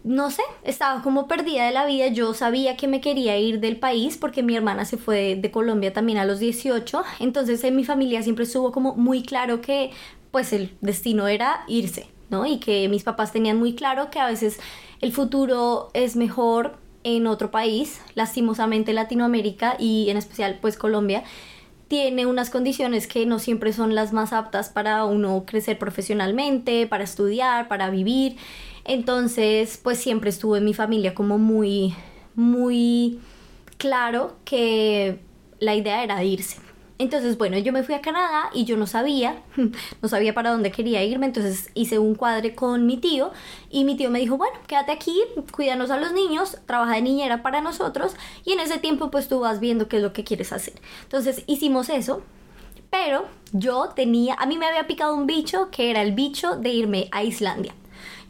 no 0.02 0.30
sé, 0.30 0.42
estaba 0.64 1.02
como 1.02 1.28
perdida 1.28 1.66
de 1.66 1.72
la 1.72 1.86
vida. 1.86 2.08
Yo 2.08 2.32
sabía 2.34 2.76
que 2.76 2.88
me 2.88 3.00
quería 3.00 3.38
ir 3.38 3.60
del 3.60 3.78
país 3.78 4.16
porque 4.16 4.42
mi 4.42 4.56
hermana 4.56 4.84
se 4.84 4.96
fue 4.96 5.36
de, 5.36 5.50
Colombia 5.50 5.92
también 5.92 6.18
a 6.18 6.24
los 6.24 6.38
18. 6.38 7.02
Entonces 7.20 7.62
en 7.64 7.76
mi 7.76 7.84
familia 7.84 8.22
siempre 8.22 8.44
estuvo 8.44 8.72
como 8.72 8.94
muy 8.94 9.22
claro 9.22 9.60
que 9.60 9.90
pues 10.30 10.52
el 10.52 10.76
destino 10.80 11.28
era 11.28 11.64
irse, 11.66 12.08
¿no? 12.30 12.46
Y 12.46 12.60
que 12.60 12.88
mis 12.88 13.02
papás 13.02 13.32
tenían 13.32 13.58
muy 13.58 13.74
claro 13.74 14.10
que 14.10 14.20
a 14.20 14.26
veces 14.26 14.58
el 15.00 15.12
futuro 15.12 15.90
es 15.92 16.16
mejor 16.16 16.78
en 17.02 17.26
otro 17.26 17.50
país, 17.50 18.00
lastimosamente 18.14 18.92
Latinoamérica 18.92 19.76
y 19.78 20.10
en 20.10 20.16
especial 20.16 20.58
pues 20.60 20.76
Colombia 20.76 21.24
tiene 21.90 22.24
unas 22.24 22.50
condiciones 22.50 23.08
que 23.08 23.26
no 23.26 23.40
siempre 23.40 23.72
son 23.72 23.96
las 23.96 24.12
más 24.12 24.32
aptas 24.32 24.68
para 24.68 25.04
uno 25.04 25.44
crecer 25.44 25.76
profesionalmente, 25.76 26.86
para 26.86 27.02
estudiar, 27.02 27.66
para 27.66 27.90
vivir. 27.90 28.36
Entonces, 28.84 29.78
pues 29.82 29.98
siempre 29.98 30.30
estuvo 30.30 30.56
en 30.56 30.64
mi 30.64 30.74
familia 30.74 31.14
como 31.14 31.38
muy, 31.38 31.94
muy 32.34 33.20
claro 33.78 34.36
que 34.44 35.20
la 35.58 35.74
idea 35.74 36.02
era 36.02 36.22
irse. 36.24 36.58
Entonces, 37.00 37.38
bueno, 37.38 37.56
yo 37.56 37.72
me 37.72 37.82
fui 37.82 37.94
a 37.94 38.02
Canadá 38.02 38.50
y 38.52 38.66
yo 38.66 38.76
no 38.76 38.86
sabía, 38.86 39.42
no 40.02 40.08
sabía 40.10 40.34
para 40.34 40.50
dónde 40.50 40.70
quería 40.70 41.02
irme, 41.02 41.24
entonces 41.24 41.70
hice 41.72 41.98
un 41.98 42.14
cuadre 42.14 42.54
con 42.54 42.84
mi 42.84 42.98
tío 42.98 43.30
y 43.70 43.84
mi 43.84 43.96
tío 43.96 44.10
me 44.10 44.18
dijo, 44.18 44.36
bueno, 44.36 44.58
quédate 44.66 44.92
aquí, 44.92 45.18
cuídanos 45.50 45.90
a 45.90 45.96
los 45.96 46.12
niños, 46.12 46.58
trabaja 46.66 46.96
de 46.96 47.00
niñera 47.00 47.42
para 47.42 47.62
nosotros 47.62 48.16
y 48.44 48.52
en 48.52 48.60
ese 48.60 48.78
tiempo 48.78 49.10
pues 49.10 49.28
tú 49.28 49.40
vas 49.40 49.60
viendo 49.60 49.88
qué 49.88 49.96
es 49.96 50.02
lo 50.02 50.12
que 50.12 50.24
quieres 50.24 50.52
hacer. 50.52 50.74
Entonces 51.04 51.42
hicimos 51.46 51.88
eso, 51.88 52.22
pero 52.90 53.24
yo 53.52 53.88
tenía, 53.96 54.34
a 54.34 54.44
mí 54.44 54.58
me 54.58 54.66
había 54.66 54.86
picado 54.86 55.14
un 55.14 55.26
bicho 55.26 55.70
que 55.70 55.90
era 55.90 56.02
el 56.02 56.12
bicho 56.12 56.56
de 56.56 56.68
irme 56.68 57.08
a 57.12 57.24
Islandia. 57.24 57.72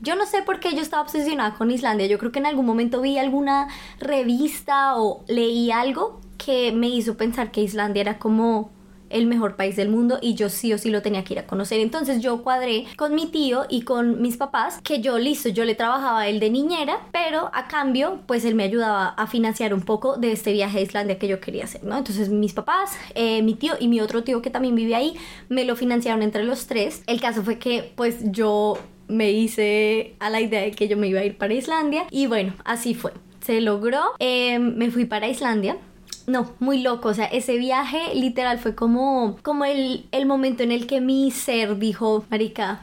Yo 0.02 0.16
no 0.16 0.25
sé 0.25 0.42
por 0.42 0.61
qué 0.61 0.75
yo 0.75 0.80
estaba 0.80 1.02
obsesionada 1.02 1.54
con 1.54 1.71
Islandia. 1.71 2.07
Yo 2.07 2.19
creo 2.19 2.33
que 2.33 2.38
en 2.38 2.47
algún 2.47 2.64
momento 2.64 3.02
vi 3.02 3.19
alguna 3.19 3.69
revista 3.99 4.97
o 4.97 5.23
leí 5.28 5.71
algo 5.71 6.21
que 6.38 6.73
me 6.73 6.88
hizo 6.88 7.16
pensar 7.19 7.50
que 7.50 7.61
Islandia 7.61 8.00
era 8.00 8.19
como 8.19 8.71
el 9.11 9.26
mejor 9.26 9.57
país 9.57 9.76
del 9.76 9.88
mundo 9.88 10.19
y 10.23 10.35
yo 10.35 10.49
sí 10.49 10.73
o 10.73 10.78
sí 10.78 10.88
lo 10.88 11.02
tenía 11.02 11.25
que 11.25 11.35
ir 11.35 11.40
a 11.40 11.47
conocer. 11.47 11.80
Entonces 11.80 12.23
yo 12.23 12.42
cuadré 12.42 12.87
con 12.97 13.14
mi 13.14 13.26
tío 13.26 13.66
y 13.69 13.83
con 13.83 14.23
mis 14.23 14.37
papás 14.37 14.80
que 14.83 15.00
yo 15.00 15.19
listo, 15.19 15.49
yo 15.50 15.64
le 15.64 15.75
trabajaba 15.75 16.21
a 16.21 16.28
él 16.28 16.40
de 16.40 16.49
niñera, 16.49 16.99
pero 17.12 17.50
a 17.52 17.69
cambio 17.69 18.21
pues 18.26 18.45
él 18.45 18.54
me 18.54 18.62
ayudaba 18.62 19.09
a 19.09 19.26
financiar 19.26 19.75
un 19.75 19.83
poco 19.83 20.16
de 20.16 20.33
este 20.33 20.52
viaje 20.52 20.78
a 20.78 20.80
Islandia 20.83 21.19
que 21.19 21.28
yo 21.28 21.40
quería 21.40 21.64
hacer, 21.64 21.85
¿no? 21.85 21.99
Entonces 21.99 22.30
mis 22.30 22.54
papás, 22.54 22.97
eh, 23.14 23.42
mi 23.42 23.54
tío 23.54 23.75
y 23.78 23.88
mi 23.88 24.00
otro 24.00 24.23
tío 24.25 24.40
que 24.40 24.50
también 24.50 24.76
vive 24.76 24.95
ahí 24.95 25.16
me 25.49 25.64
lo 25.64 25.76
financiaron 25.76 26.23
entre 26.23 26.45
los 26.45 26.66
tres. 26.66 27.02
El 27.07 27.21
caso 27.21 27.42
fue 27.42 27.59
que 27.59 27.92
pues 27.97 28.21
yo 28.30 28.78
me 29.11 29.31
hice 29.33 30.14
a 30.19 30.31
la 30.31 30.40
idea 30.40 30.62
de 30.62 30.71
que 30.71 30.88
yo 30.88 30.97
me 30.97 31.09
iba 31.09 31.21
a 31.21 31.25
ir 31.25 31.37
para 31.37 31.55
Islandia 31.55 32.07
y 32.11 32.26
bueno, 32.26 32.55
así 32.64 32.95
fue. 32.95 33.12
Se 33.40 33.61
logró, 33.61 34.02
eh, 34.19 34.59
me 34.59 34.90
fui 34.90 35.05
para 35.05 35.29
Islandia 35.29 35.76
no, 36.31 36.52
muy 36.61 36.83
loco. 36.83 37.09
O 37.09 37.14
sea, 37.14 37.26
ese 37.26 37.59
viaje 37.59 38.14
literal 38.14 38.59
fue 38.59 38.75
como, 38.75 39.38
como 39.43 39.64
el, 39.64 40.07
el 40.12 40.26
momento 40.26 40.62
en 40.62 40.73
el 40.73 40.87
que 40.87 41.00
mi 41.00 41.31
ser 41.31 41.79
dijo, 41.79 42.25
Marica, 42.31 42.83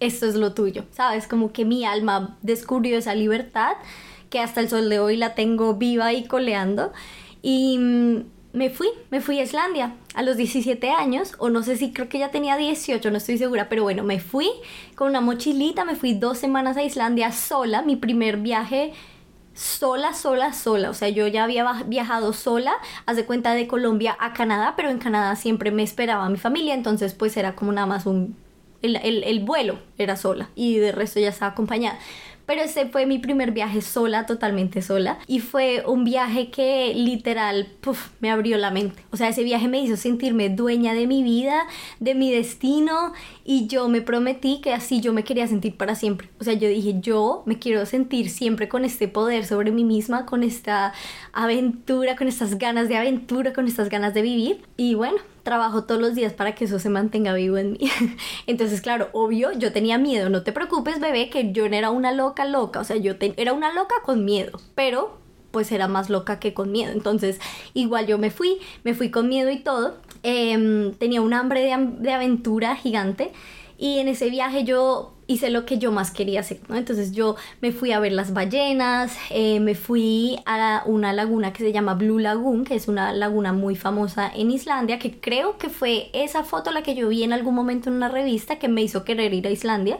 esto 0.00 0.26
es 0.26 0.34
lo 0.34 0.54
tuyo. 0.54 0.84
¿Sabes? 0.92 1.26
Como 1.26 1.52
que 1.52 1.64
mi 1.64 1.84
alma 1.84 2.36
descubrió 2.42 2.96
esa 2.98 3.14
libertad 3.14 3.72
que 4.30 4.40
hasta 4.40 4.60
el 4.60 4.68
sol 4.68 4.88
de 4.88 5.00
hoy 5.00 5.16
la 5.16 5.34
tengo 5.34 5.74
viva 5.74 6.12
y 6.12 6.24
coleando. 6.24 6.92
Y 7.42 7.78
mm, 7.78 8.22
me 8.52 8.70
fui, 8.70 8.88
me 9.10 9.20
fui 9.20 9.38
a 9.38 9.42
Islandia 9.42 9.94
a 10.14 10.22
los 10.22 10.36
17 10.36 10.90
años, 10.90 11.34
o 11.38 11.50
no 11.50 11.62
sé 11.62 11.76
si 11.76 11.92
creo 11.92 12.08
que 12.08 12.18
ya 12.18 12.30
tenía 12.30 12.56
18, 12.56 13.10
no 13.10 13.18
estoy 13.18 13.38
segura, 13.38 13.68
pero 13.68 13.82
bueno, 13.82 14.02
me 14.02 14.20
fui 14.20 14.48
con 14.94 15.08
una 15.08 15.20
mochilita, 15.20 15.84
me 15.84 15.96
fui 15.96 16.14
dos 16.14 16.38
semanas 16.38 16.76
a 16.76 16.82
Islandia 16.82 17.30
sola, 17.32 17.82
mi 17.82 17.96
primer 17.96 18.38
viaje 18.38 18.92
sola, 19.58 20.14
sola, 20.14 20.52
sola. 20.52 20.88
O 20.88 20.94
sea, 20.94 21.08
yo 21.08 21.26
ya 21.26 21.44
había 21.44 21.82
viajado 21.86 22.32
sola, 22.32 22.72
haz 23.06 23.16
de 23.16 23.26
cuenta 23.26 23.54
de 23.54 23.66
Colombia 23.66 24.16
a 24.20 24.32
Canadá, 24.32 24.74
pero 24.76 24.88
en 24.90 24.98
Canadá 24.98 25.34
siempre 25.36 25.70
me 25.70 25.82
esperaba 25.82 26.28
mi 26.28 26.38
familia, 26.38 26.74
entonces 26.74 27.14
pues 27.14 27.36
era 27.36 27.54
como 27.54 27.72
nada 27.72 27.86
más 27.86 28.06
un... 28.06 28.36
El, 28.80 28.94
el 28.96 29.40
vuelo 29.40 29.80
era 29.98 30.14
sola 30.14 30.50
y 30.54 30.76
de 30.76 30.92
resto 30.92 31.18
ya 31.18 31.30
estaba 31.30 31.50
acompañada 31.50 31.98
pero 32.48 32.62
ese 32.62 32.86
fue 32.86 33.04
mi 33.04 33.18
primer 33.18 33.52
viaje 33.52 33.82
sola, 33.82 34.24
totalmente 34.24 34.80
sola. 34.80 35.18
Y 35.26 35.40
fue 35.40 35.84
un 35.86 36.04
viaje 36.04 36.50
que 36.50 36.94
literal 36.94 37.68
me 38.20 38.30
abrió 38.30 38.56
la 38.56 38.70
mente. 38.70 39.02
O 39.10 39.18
sea, 39.18 39.28
ese 39.28 39.44
viaje 39.44 39.68
me 39.68 39.82
hizo 39.82 39.98
sentirme 39.98 40.48
dueña 40.48 40.94
de 40.94 41.06
mi 41.06 41.22
vida, 41.22 41.66
de 42.00 42.14
mi 42.14 42.32
destino. 42.32 43.12
Y 43.44 43.66
yo 43.66 43.90
me 43.90 44.00
prometí 44.00 44.62
que 44.62 44.72
así 44.72 45.02
yo 45.02 45.12
me 45.12 45.24
quería 45.24 45.46
sentir 45.46 45.76
para 45.76 45.94
siempre. 45.94 46.30
O 46.40 46.44
sea, 46.44 46.54
yo 46.54 46.70
dije, 46.70 46.94
yo 47.02 47.42
me 47.44 47.58
quiero 47.58 47.84
sentir 47.84 48.30
siempre 48.30 48.66
con 48.66 48.86
este 48.86 49.08
poder 49.08 49.44
sobre 49.44 49.70
mí 49.70 49.84
misma, 49.84 50.24
con 50.24 50.42
esta 50.42 50.94
aventura, 51.34 52.16
con 52.16 52.28
estas 52.28 52.56
ganas 52.56 52.88
de 52.88 52.96
aventura, 52.96 53.52
con 53.52 53.66
estas 53.66 53.90
ganas 53.90 54.14
de 54.14 54.22
vivir. 54.22 54.62
Y 54.78 54.94
bueno, 54.94 55.18
trabajo 55.48 55.84
todos 55.84 55.98
los 55.98 56.14
días 56.14 56.34
para 56.34 56.54
que 56.54 56.66
eso 56.66 56.78
se 56.78 56.90
mantenga 56.90 57.32
vivo 57.32 57.56
en 57.56 57.72
mí. 57.72 57.90
Entonces, 58.46 58.82
claro, 58.82 59.08
obvio, 59.12 59.50
yo 59.52 59.72
tenía 59.72 59.96
miedo. 59.96 60.28
No 60.28 60.42
te 60.42 60.52
preocupes, 60.52 61.00
bebé, 61.00 61.30
que 61.30 61.52
yo 61.52 61.66
no 61.70 61.74
era 61.74 61.88
una 61.88 62.12
loca 62.12 62.44
loca. 62.44 62.80
O 62.80 62.84
sea, 62.84 62.96
yo 62.96 63.14
era 63.18 63.54
una 63.54 63.72
loca 63.72 63.94
con 64.04 64.26
miedo, 64.26 64.60
pero 64.74 65.16
pues 65.50 65.72
era 65.72 65.88
más 65.88 66.10
loca 66.10 66.38
que 66.38 66.52
con 66.52 66.70
miedo. 66.70 66.92
Entonces, 66.92 67.40
igual 67.72 68.06
yo 68.06 68.18
me 68.18 68.30
fui, 68.30 68.58
me 68.84 68.92
fui 68.92 69.10
con 69.10 69.26
miedo 69.26 69.48
y 69.50 69.60
todo. 69.60 69.96
Em, 70.22 70.92
tenía 70.92 71.22
un 71.22 71.32
hambre 71.32 71.62
de, 71.62 71.74
de 71.98 72.12
aventura 72.12 72.76
gigante. 72.76 73.32
Y 73.78 74.00
en 74.00 74.08
ese 74.08 74.28
viaje 74.28 74.64
yo 74.64 75.14
hice 75.28 75.50
lo 75.50 75.66
que 75.66 75.78
yo 75.78 75.92
más 75.92 76.10
quería 76.10 76.40
hacer. 76.40 76.58
Entonces 76.70 77.12
yo 77.12 77.36
me 77.60 77.70
fui 77.70 77.92
a 77.92 78.00
ver 78.00 78.12
las 78.12 78.32
ballenas, 78.32 79.16
eh, 79.30 79.60
me 79.60 79.74
fui 79.74 80.40
a 80.46 80.82
una 80.86 81.12
laguna 81.12 81.52
que 81.52 81.62
se 81.62 81.70
llama 81.70 81.94
Blue 81.94 82.18
Lagoon, 82.18 82.64
que 82.64 82.74
es 82.74 82.88
una 82.88 83.12
laguna 83.12 83.52
muy 83.52 83.76
famosa 83.76 84.32
en 84.34 84.50
Islandia, 84.50 84.98
que 84.98 85.20
creo 85.20 85.58
que 85.58 85.68
fue 85.68 86.08
esa 86.14 86.42
foto 86.44 86.72
la 86.72 86.82
que 86.82 86.94
yo 86.94 87.08
vi 87.08 87.22
en 87.22 87.34
algún 87.34 87.54
momento 87.54 87.90
en 87.90 87.96
una 87.96 88.08
revista 88.08 88.58
que 88.58 88.68
me 88.68 88.82
hizo 88.82 89.04
querer 89.04 89.34
ir 89.34 89.46
a 89.46 89.50
Islandia. 89.50 89.98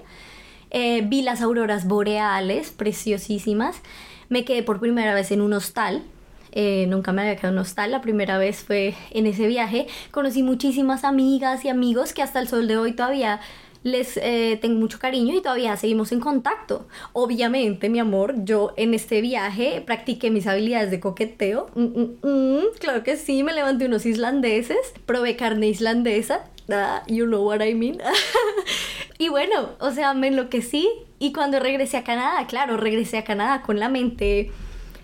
Eh, 0.71 1.03
vi 1.07 1.23
las 1.23 1.43
auroras 1.43 1.87
boreales, 1.87 2.71
preciosísimas. 2.71 3.83
Me 4.31 4.47
quedé 4.47 4.63
por 4.63 4.81
primera 4.81 5.15
vez 5.15 5.31
en 5.31 5.43
un 5.43 5.53
hostal, 5.53 6.05
eh, 6.53 6.87
nunca 6.89 7.13
me 7.13 7.23
había 7.23 7.37
quedado 7.37 7.49
en 7.49 7.59
un 7.59 7.63
hostal, 7.63 7.91
la 7.91 8.01
primera 8.01 8.39
vez 8.39 8.65
fue 8.65 8.95
en 9.11 9.27
ese 9.27 9.47
viaje. 9.47 9.87
Conocí 10.11 10.43
muchísimas 10.43 11.05
amigas 11.05 11.65
y 11.65 11.69
amigos 11.69 12.13
que 12.13 12.23
hasta 12.23 12.41
el 12.41 12.49
sol 12.49 12.67
de 12.67 12.77
hoy 12.79 12.93
todavía 12.93 13.41
les 13.83 14.17
eh, 14.17 14.59
tengo 14.61 14.79
mucho 14.79 14.99
cariño 14.99 15.35
y 15.37 15.43
todavía 15.43 15.77
seguimos 15.77 16.13
en 16.13 16.21
contacto. 16.21 16.87
Obviamente, 17.13 17.89
mi 17.89 17.99
amor, 17.99 18.35
yo 18.45 18.73
en 18.77 18.95
este 18.95 19.21
viaje 19.21 19.83
practiqué 19.85 20.31
mis 20.31 20.47
habilidades 20.47 20.91
de 20.91 21.01
coqueteo. 21.01 21.69
Mm, 21.75 21.83
mm, 21.83 22.19
mm, 22.23 22.65
claro 22.79 23.03
que 23.03 23.17
sí, 23.17 23.43
me 23.43 23.53
levanté 23.53 23.87
unos 23.87 24.07
islandeses, 24.07 24.79
probé 25.07 25.37
carne 25.37 25.69
islandesa. 25.69 26.45
Ah, 26.71 27.03
you 27.07 27.25
know 27.25 27.47
what 27.47 27.61
I 27.63 27.75
mean. 27.75 27.99
y 29.19 29.29
bueno, 29.29 29.71
o 29.81 29.91
sea, 29.91 30.15
me 30.15 30.29
enloquecí. 30.29 30.89
Y 31.19 31.33
cuando 31.33 31.59
regresé 31.59 31.97
a 31.97 32.05
Canadá, 32.05 32.47
claro, 32.47 32.77
regresé 32.77 33.19
a 33.19 33.25
Canadá 33.25 33.63
con 33.63 33.81
la 33.81 33.89
mente 33.89 34.53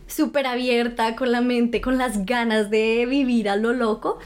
súper 0.06 0.46
abierta, 0.46 1.16
con 1.16 1.32
la 1.32 1.40
mente, 1.40 1.80
con 1.80 1.98
las 1.98 2.24
ganas 2.24 2.70
de 2.70 3.06
vivir 3.06 3.48
a 3.48 3.56
lo 3.56 3.72
loco. 3.72 4.18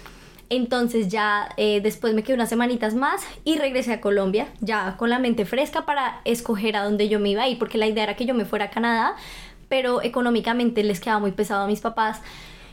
Entonces 0.51 1.09
ya 1.09 1.51
eh, 1.57 1.81
después 1.83 2.15
me 2.15 2.23
quedé 2.23 2.35
unas 2.35 2.49
semanitas 2.49 2.95
más 2.95 3.23
y 3.45 3.59
regresé 3.59 3.93
a 3.93 4.01
Colombia, 4.01 4.49
ya 4.61 4.97
con 4.97 5.11
la 5.11 5.19
mente 5.19 5.45
fresca 5.45 5.85
para 5.85 6.23
escoger 6.25 6.77
a 6.77 6.85
dónde 6.85 7.09
yo 7.09 7.21
me 7.21 7.31
iba 7.31 7.43
a 7.43 7.49
ir, 7.49 7.59
porque 7.59 7.77
la 7.77 7.87
idea 7.87 8.05
era 8.05 8.17
que 8.17 8.25
yo 8.25 8.35
me 8.35 8.47
fuera 8.47 8.67
a 8.67 8.71
Canadá, 8.71 9.15
pero 9.69 10.03
económicamente 10.03 10.83
les 10.83 11.01
quedaba 11.01 11.21
muy 11.21 11.33
pesado 11.33 11.65
a 11.65 11.67
mis 11.67 11.81
papás. 11.81 12.23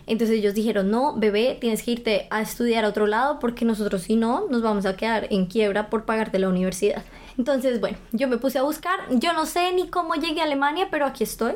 Entonces 0.07 0.37
ellos 0.37 0.53
dijeron, 0.53 0.91
no, 0.91 1.15
bebé, 1.17 1.57
tienes 1.59 1.83
que 1.83 1.91
irte 1.91 2.27
a 2.29 2.41
estudiar 2.41 2.85
a 2.85 2.89
otro 2.89 3.07
lado 3.07 3.39
porque 3.39 3.65
nosotros 3.65 4.03
si 4.03 4.15
no 4.15 4.47
nos 4.49 4.61
vamos 4.61 4.85
a 4.85 4.95
quedar 4.95 5.27
en 5.31 5.47
quiebra 5.47 5.89
por 5.89 6.05
pagarte 6.05 6.39
la 6.39 6.47
universidad. 6.47 7.03
Entonces, 7.37 7.81
bueno, 7.81 7.97
yo 8.11 8.27
me 8.27 8.37
puse 8.37 8.59
a 8.59 8.63
buscar, 8.63 8.99
yo 9.09 9.33
no 9.33 9.45
sé 9.45 9.73
ni 9.73 9.89
cómo 9.89 10.15
llegué 10.15 10.41
a 10.41 10.45
Alemania, 10.45 10.87
pero 10.91 11.05
aquí 11.05 11.23
estoy. 11.23 11.53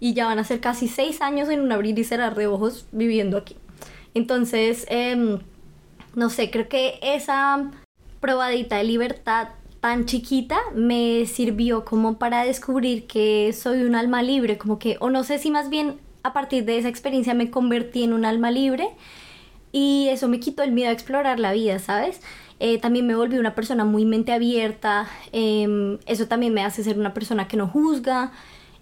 Y 0.00 0.14
ya 0.14 0.26
van 0.26 0.38
a 0.38 0.44
ser 0.44 0.60
casi 0.60 0.88
seis 0.88 1.20
años 1.20 1.48
en 1.48 1.60
un 1.60 1.70
abrir 1.70 1.98
y 1.98 2.04
cerrar 2.04 2.34
de 2.34 2.46
ojos 2.46 2.86
viviendo 2.92 3.36
aquí. 3.36 3.56
Entonces, 4.14 4.86
em, 4.88 5.38
no 6.14 6.30
sé, 6.30 6.50
creo 6.50 6.68
que 6.68 6.98
esa 7.02 7.70
probadita 8.20 8.76
de 8.76 8.84
libertad 8.84 9.48
tan 9.80 10.06
chiquita 10.06 10.58
me 10.74 11.26
sirvió 11.26 11.84
como 11.84 12.18
para 12.18 12.44
descubrir 12.44 13.06
que 13.06 13.52
soy 13.52 13.82
un 13.82 13.96
alma 13.96 14.22
libre, 14.22 14.56
como 14.56 14.78
que, 14.78 14.96
o 15.00 15.10
no 15.10 15.24
sé 15.24 15.38
si 15.38 15.50
más 15.50 15.70
bien 15.70 15.98
a 16.22 16.32
partir 16.32 16.64
de 16.64 16.78
esa 16.78 16.88
experiencia 16.88 17.34
me 17.34 17.50
convertí 17.50 18.04
en 18.04 18.12
un 18.12 18.24
alma 18.24 18.50
libre 18.52 18.90
y 19.72 20.06
eso 20.10 20.28
me 20.28 20.38
quitó 20.38 20.62
el 20.62 20.70
miedo 20.70 20.90
a 20.90 20.92
explorar 20.92 21.40
la 21.40 21.52
vida, 21.52 21.78
¿sabes? 21.80 22.20
Eh, 22.60 22.78
también 22.78 23.06
me 23.08 23.16
volví 23.16 23.38
una 23.38 23.56
persona 23.56 23.84
muy 23.84 24.04
mente 24.04 24.32
abierta, 24.32 25.08
em, 25.32 25.98
eso 26.06 26.28
también 26.28 26.54
me 26.54 26.62
hace 26.62 26.84
ser 26.84 26.98
una 26.98 27.12
persona 27.12 27.48
que 27.48 27.56
no 27.56 27.66
juzga 27.66 28.30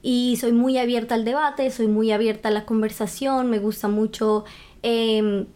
y 0.02 0.36
soy 0.38 0.52
muy 0.52 0.76
abierta 0.76 1.14
al 1.14 1.24
debate, 1.24 1.70
soy 1.70 1.86
muy 1.86 2.12
abierta 2.12 2.48
a 2.48 2.52
la 2.52 2.66
conversación, 2.66 3.48
me 3.48 3.58
gusta 3.58 3.88
mucho 3.88 4.44
Em, 4.82 5.46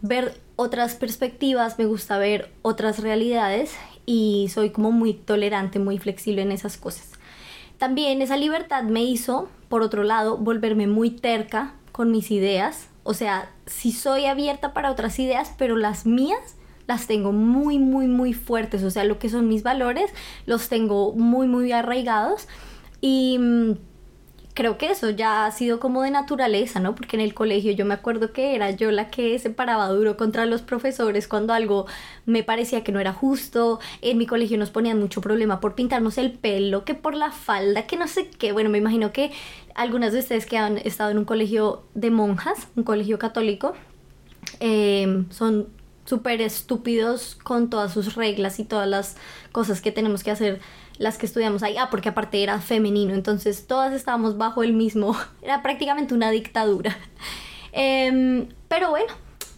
ver 0.00 0.40
otras 0.56 0.94
perspectivas, 0.96 1.78
me 1.78 1.86
gusta 1.86 2.18
ver 2.18 2.52
otras 2.62 2.98
realidades 2.98 3.74
y 4.06 4.48
soy 4.52 4.70
como 4.70 4.90
muy 4.92 5.14
tolerante, 5.14 5.78
muy 5.78 5.98
flexible 5.98 6.42
en 6.42 6.52
esas 6.52 6.76
cosas. 6.76 7.10
también 7.78 8.22
esa 8.22 8.36
libertad 8.36 8.84
me 8.84 9.02
hizo, 9.02 9.48
por 9.68 9.82
otro 9.82 10.04
lado, 10.04 10.36
volverme 10.36 10.86
muy 10.86 11.10
terca 11.10 11.74
con 11.90 12.12
mis 12.12 12.30
ideas. 12.30 12.86
O 13.02 13.12
sea, 13.12 13.50
sí 13.66 13.90
soy 13.90 14.26
abierta 14.26 14.72
para 14.72 14.92
otras 14.92 15.18
ideas, 15.18 15.52
pero 15.58 15.76
las 15.76 16.06
mías 16.06 16.56
las 16.86 17.08
tengo 17.08 17.32
muy, 17.32 17.80
muy, 17.80 18.06
muy 18.06 18.34
fuertes. 18.34 18.84
O 18.84 18.90
sea, 18.90 19.02
lo 19.02 19.18
que 19.18 19.28
son 19.28 19.48
mis 19.48 19.64
valores 19.64 20.12
los 20.46 20.68
tengo 20.68 21.12
muy, 21.12 21.48
muy 21.48 21.72
arraigados. 21.72 22.46
Y 23.00 23.38
mm, 23.40 23.72
creo 24.54 24.76
que 24.76 24.90
eso 24.90 25.10
ya 25.10 25.46
ha 25.46 25.50
sido 25.50 25.80
como 25.80 26.02
de 26.02 26.10
naturaleza, 26.10 26.80
¿no? 26.80 26.94
Porque 26.94 27.16
en 27.16 27.22
el 27.22 27.34
colegio 27.34 27.72
yo 27.72 27.84
me 27.84 27.94
acuerdo 27.94 28.32
que 28.32 28.54
era 28.54 28.70
yo 28.70 28.90
la 28.90 29.08
que 29.08 29.38
se 29.38 29.50
paraba 29.50 29.88
duro 29.88 30.16
contra 30.16 30.46
los 30.46 30.62
profesores 30.62 31.26
cuando 31.28 31.54
algo 31.54 31.86
me 32.26 32.42
parecía 32.42 32.84
que 32.84 32.92
no 32.92 33.00
era 33.00 33.12
justo. 33.12 33.80
En 34.02 34.18
mi 34.18 34.26
colegio 34.26 34.58
nos 34.58 34.70
ponían 34.70 34.98
mucho 35.00 35.20
problema 35.20 35.60
por 35.60 35.74
pintarnos 35.74 36.18
el 36.18 36.32
pelo, 36.32 36.84
que 36.84 36.94
por 36.94 37.14
la 37.14 37.32
falda, 37.32 37.86
que 37.86 37.96
no 37.96 38.08
sé 38.08 38.28
qué. 38.28 38.52
Bueno, 38.52 38.68
me 38.70 38.78
imagino 38.78 39.12
que 39.12 39.32
algunas 39.74 40.12
de 40.12 40.18
ustedes 40.18 40.46
que 40.46 40.58
han 40.58 40.78
estado 40.78 41.10
en 41.10 41.18
un 41.18 41.24
colegio 41.24 41.84
de 41.94 42.10
monjas, 42.10 42.68
un 42.76 42.84
colegio 42.84 43.18
católico, 43.18 43.74
eh, 44.60 45.24
son 45.30 45.68
súper 46.04 46.40
estúpidos 46.40 47.36
con 47.42 47.70
todas 47.70 47.92
sus 47.92 48.14
reglas 48.14 48.58
y 48.58 48.64
todas 48.64 48.88
las 48.88 49.16
cosas 49.52 49.80
que 49.80 49.92
tenemos 49.92 50.22
que 50.22 50.30
hacer 50.30 50.60
las 50.98 51.18
que 51.18 51.26
estudiamos 51.26 51.62
ahí. 51.62 51.76
Ah, 51.76 51.88
porque 51.90 52.08
aparte 52.08 52.42
era 52.42 52.60
femenino, 52.60 53.14
entonces 53.14 53.66
todas 53.66 53.92
estábamos 53.92 54.36
bajo 54.36 54.62
el 54.62 54.72
mismo, 54.72 55.16
era 55.42 55.62
prácticamente 55.62 56.14
una 56.14 56.30
dictadura. 56.30 56.96
Em, 57.74 58.48
pero 58.68 58.90
bueno, 58.90 59.10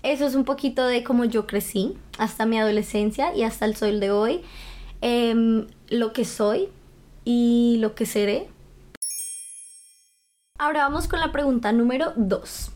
eso 0.04 0.24
es 0.24 0.36
un 0.36 0.44
poquito 0.44 0.86
de 0.86 1.02
cómo 1.02 1.24
yo 1.24 1.48
crecí 1.48 1.98
hasta 2.16 2.46
mi 2.46 2.60
adolescencia 2.60 3.34
y 3.34 3.42
hasta 3.42 3.64
el 3.64 3.74
sol 3.74 3.98
de 3.98 4.12
hoy. 4.12 4.42
Em, 5.00 5.66
lo 5.88 6.12
que 6.12 6.24
soy 6.24 6.68
y 7.24 7.78
lo 7.80 7.96
que 7.96 8.06
seré. 8.06 8.48
Ahora 10.60 10.84
vamos 10.84 11.08
con 11.08 11.18
la 11.18 11.32
pregunta 11.32 11.72
número 11.72 12.12
2. 12.14 12.70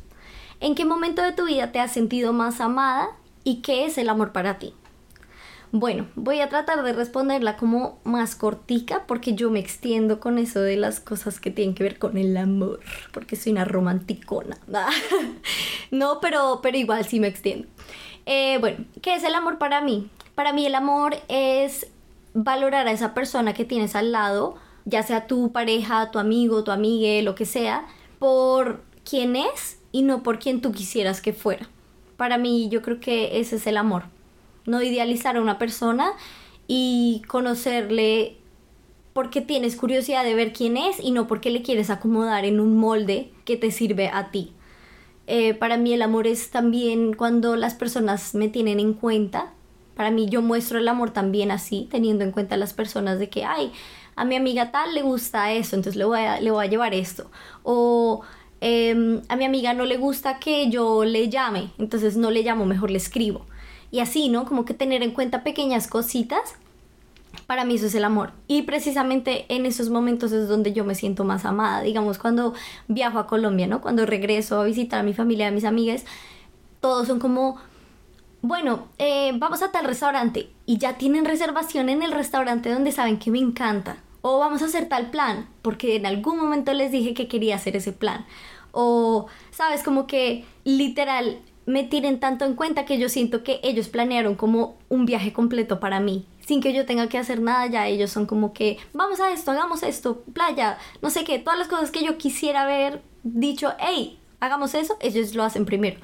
¿En 0.59 0.75
qué 0.75 0.85
momento 0.85 1.23
de 1.23 1.31
tu 1.31 1.47
vida 1.47 1.71
te 1.71 1.79
has 1.79 1.93
sentido 1.93 2.33
más 2.33 2.61
amada 2.61 3.11
y 3.49 3.63
qué 3.63 3.87
es 3.87 3.97
el 3.97 4.11
amor 4.11 4.33
para 4.33 4.59
ti? 4.59 4.75
Bueno, 5.73 6.07
voy 6.17 6.43
a 6.43 6.51
tratar 6.51 6.83
de 6.83 6.93
responderla 6.93 7.57
como 7.57 7.99
más 8.05 8.37
cortica 8.37 9.05
porque 9.07 9.35
yo 9.35 9.51
me 9.51 9.59
extiendo 9.59 10.21
con 10.21 10.37
eso 10.37 10.61
de 10.61 10.77
las 10.77 11.01
cosas 11.01 11.41
que 11.41 11.51
tienen 11.51 11.75
que 11.75 11.83
ver 11.83 11.99
con 11.99 12.19
el 12.19 12.37
amor, 12.37 12.81
porque 13.11 13.37
soy 13.37 13.53
una 13.53 13.65
romanticona. 13.65 14.59
no, 15.91 16.21
pero, 16.21 16.61
pero 16.63 16.77
igual 16.77 17.07
sí 17.07 17.21
me 17.21 17.27
extiendo. 17.27 17.67
Eh, 18.27 18.59
bueno, 18.61 18.85
¿qué 19.01 19.15
es 19.15 19.25
el 19.25 19.35
amor 19.35 19.57
para 19.57 19.81
mí? 19.81 20.11
Para 20.35 20.53
mí 20.53 20.67
el 20.67 20.75
amor 20.75 21.17
es 21.29 21.87
valorar 22.35 22.87
a 22.87 22.93
esa 22.93 23.15
persona 23.15 23.55
que 23.55 23.65
tienes 23.65 23.97
al 23.97 24.13
lado, 24.13 24.57
ya 24.85 25.03
sea 25.03 25.27
tu 25.27 25.53
pareja, 25.53 26.11
tu 26.11 26.19
amigo, 26.19 26.65
tu 26.65 26.71
amigue, 26.71 27.23
lo 27.23 27.35
que 27.35 27.47
sea, 27.47 27.87
por 28.19 28.83
quién 29.09 29.37
es 29.37 29.79
y 29.91 30.03
no 30.03 30.23
por 30.23 30.39
quien 30.39 30.61
tú 30.61 30.71
quisieras 30.73 31.23
que 31.23 31.33
fuera. 31.33 31.67
Para 32.19 32.37
mí 32.37 32.69
yo 32.69 32.83
creo 32.83 33.01
que 33.01 33.41
ese 33.41 33.57
es 33.57 33.67
el 33.67 33.79
amor 33.79 34.05
no 34.69 34.83
idealizar 34.83 35.37
a 35.37 35.41
una 35.41 35.59
persona 35.59 36.13
y 36.69 37.23
conocerle 37.27 38.37
porque 39.13 39.41
tienes 39.41 39.75
curiosidad 39.75 40.23
de 40.23 40.35
ver 40.35 40.53
quién 40.53 40.77
es 40.77 41.01
y 41.01 41.11
no 41.11 41.27
porque 41.27 41.51
le 41.51 41.63
quieres 41.63 41.91
acomodar 41.91 42.45
en 42.45 42.61
un 42.61 42.77
molde 42.77 43.33
que 43.45 43.57
te 43.57 43.73
sirve 43.73 44.09
a 44.09 44.31
ti. 44.31 44.53
Eh, 45.27 45.55
para 45.55 45.77
mí 45.77 45.93
el 45.93 46.03
amor 46.03 46.27
es 46.27 46.51
también 46.51 47.15
cuando 47.15 47.57
las 47.57 47.75
personas 47.75 48.35
me 48.35 48.49
tienen 48.49 48.79
en 48.79 48.93
cuenta. 48.93 49.53
Para 49.97 50.11
mí 50.11 50.29
yo 50.29 50.41
muestro 50.41 50.79
el 50.79 50.87
amor 50.87 51.11
también 51.11 51.51
así, 51.51 51.89
teniendo 51.91 52.23
en 52.23 52.31
cuenta 52.31 52.55
a 52.55 52.59
las 52.59 52.73
personas 52.73 53.19
de 53.19 53.29
que, 53.29 53.45
ay, 53.45 53.73
a 54.15 54.25
mi 54.25 54.37
amiga 54.37 54.71
tal 54.71 54.95
le 54.95 55.03
gusta 55.03 55.53
eso, 55.53 55.75
entonces 55.75 55.97
le 55.97 56.05
voy 56.05 56.21
a, 56.21 56.41
le 56.41 56.51
voy 56.51 56.65
a 56.65 56.71
llevar 56.71 56.95
esto. 56.95 57.31
O 57.65 58.23
em, 58.61 59.23
a 59.29 59.37
mi 59.37 59.45
amiga 59.45 59.75
no 59.75 59.85
le 59.85 59.97
gusta 59.97 60.39
que 60.39 60.71
yo 60.71 61.05
le 61.05 61.29
llame, 61.29 61.71
entonces 61.79 62.17
no 62.17 62.31
le 62.31 62.43
llamo, 62.43 62.67
mejor 62.67 62.91
le 62.91 62.99
escribo 62.99 63.47
y 63.91 64.01
así, 64.01 64.29
¿no? 64.29 64.45
Como 64.45 64.65
que 64.65 64.75
tener 64.75 65.03
en 65.03 65.13
cuenta 65.13 65.43
pequeñas 65.43 65.89
cositas. 65.89 66.57
Para 67.47 67.65
mí 67.65 67.77
eso 67.77 67.87
es 67.87 67.95
el 67.95 68.05
amor. 68.05 68.33
Y 68.47 68.63
precisamente 68.63 69.47
en 69.49 69.65
esos 69.65 69.91
momentos 69.91 70.33
es 70.33 70.49
donde 70.49 70.73
yo 70.73 70.85
me 70.85 70.95
siento 70.95 71.25
más 71.25 71.45
amada. 71.45 71.83
Digamos, 71.83 72.19
cuando 72.19 72.55
viajo 72.89 73.19
a 73.19 73.27
Colombia, 73.27 73.67
¿no? 73.67 73.81
Cuando 73.81 74.05
regreso 74.05 74.61
a 74.61 74.65
visitar 74.65 75.01
a 75.01 75.03
mi 75.03 75.15
familia, 75.15 75.49
a 75.49 75.51
mis 75.51 75.65
amigas, 75.65 76.05
todos 76.81 77.07
son 77.07 77.19
como, 77.19 77.57
bueno, 78.43 78.89
eh, 78.99 79.33
vamos 79.37 79.63
a 79.63 79.73
tal 79.73 79.87
restaurante 79.87 80.51
y 80.67 80.79
ya 80.79 80.99
tienen 80.99 81.25
reservación 81.25 81.89
en 81.89 82.03
el 82.03 82.13
restaurante 82.13 82.71
donde 82.71 82.93
saben 82.93 83.19
que 83.19 83.31
me 83.31 83.39
encanta. 83.39 83.97
O 84.21 84.39
vamos 84.39 84.63
a 84.63 84.67
hacer 84.67 84.89
tal 84.89 85.11
plan, 85.11 85.49
porque 85.63 85.97
en 85.97 86.07
algún 86.07 86.39
momento 86.39 86.73
les 86.73 86.91
dije 86.91 87.15
que 87.15 87.29
quería 87.29 87.57
hacer 87.57 87.77
ese 87.77 87.93
plan. 87.93 88.27
O, 88.73 89.27
sabes, 89.51 89.83
como 89.83 90.07
que 90.07 90.45
literal 90.65 91.41
me 91.67 91.85
tienen 91.85 92.19
tanto 92.19 92.47
en 92.47 92.55
cuenta 92.55 92.87
que 92.87 92.99
yo 92.99 93.11
siento 93.11 93.45
que 93.45 93.61
ellos 93.63 93.89
planearon 93.89 94.37
como 94.37 94.77
un 94.89 95.05
viaje 95.05 95.35
completo 95.35 95.81
para 95.81 96.01
mí. 96.01 96.27
Sin 96.41 96.63
que 96.63 96.73
yo 96.73 96.87
tenga 96.87 97.11
que 97.11 97.19
hacer 97.19 97.43
nada, 97.43 97.67
ya 97.67 97.87
ellos 97.87 98.11
son 98.11 98.25
como 98.25 98.55
que 98.55 98.79
vamos 98.95 99.21
a 99.21 99.33
esto, 99.33 99.51
hagamos 99.51 99.83
esto, 99.83 100.23
playa, 100.33 100.79
no 101.03 101.11
sé 101.11 101.25
qué, 101.25 101.39
todas 101.39 101.59
las 101.59 101.69
cosas 101.69 101.91
que 101.91 102.03
yo 102.03 102.17
quisiera 102.17 102.63
haber 102.63 103.03
dicho, 103.23 103.75
hey, 103.79 104.19
hagamos 104.41 104.75
eso, 104.75 104.97
ellos 105.01 105.35
lo 105.35 105.45
hacen 105.45 105.67
primero. 105.67 106.01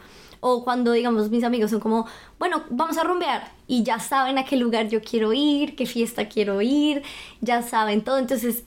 O 0.46 0.62
cuando, 0.62 0.92
digamos, 0.92 1.30
mis 1.30 1.42
amigos 1.42 1.70
son 1.70 1.80
como, 1.80 2.06
bueno, 2.38 2.64
vamos 2.68 2.98
a 2.98 3.02
rumbear 3.02 3.50
y 3.66 3.82
ya 3.82 3.98
saben 3.98 4.36
a 4.36 4.44
qué 4.44 4.58
lugar 4.58 4.88
yo 4.88 5.00
quiero 5.00 5.32
ir, 5.32 5.74
qué 5.74 5.86
fiesta 5.86 6.28
quiero 6.28 6.60
ir, 6.60 7.02
ya 7.40 7.62
saben 7.62 8.04
todo. 8.04 8.18
Entonces, 8.18 8.64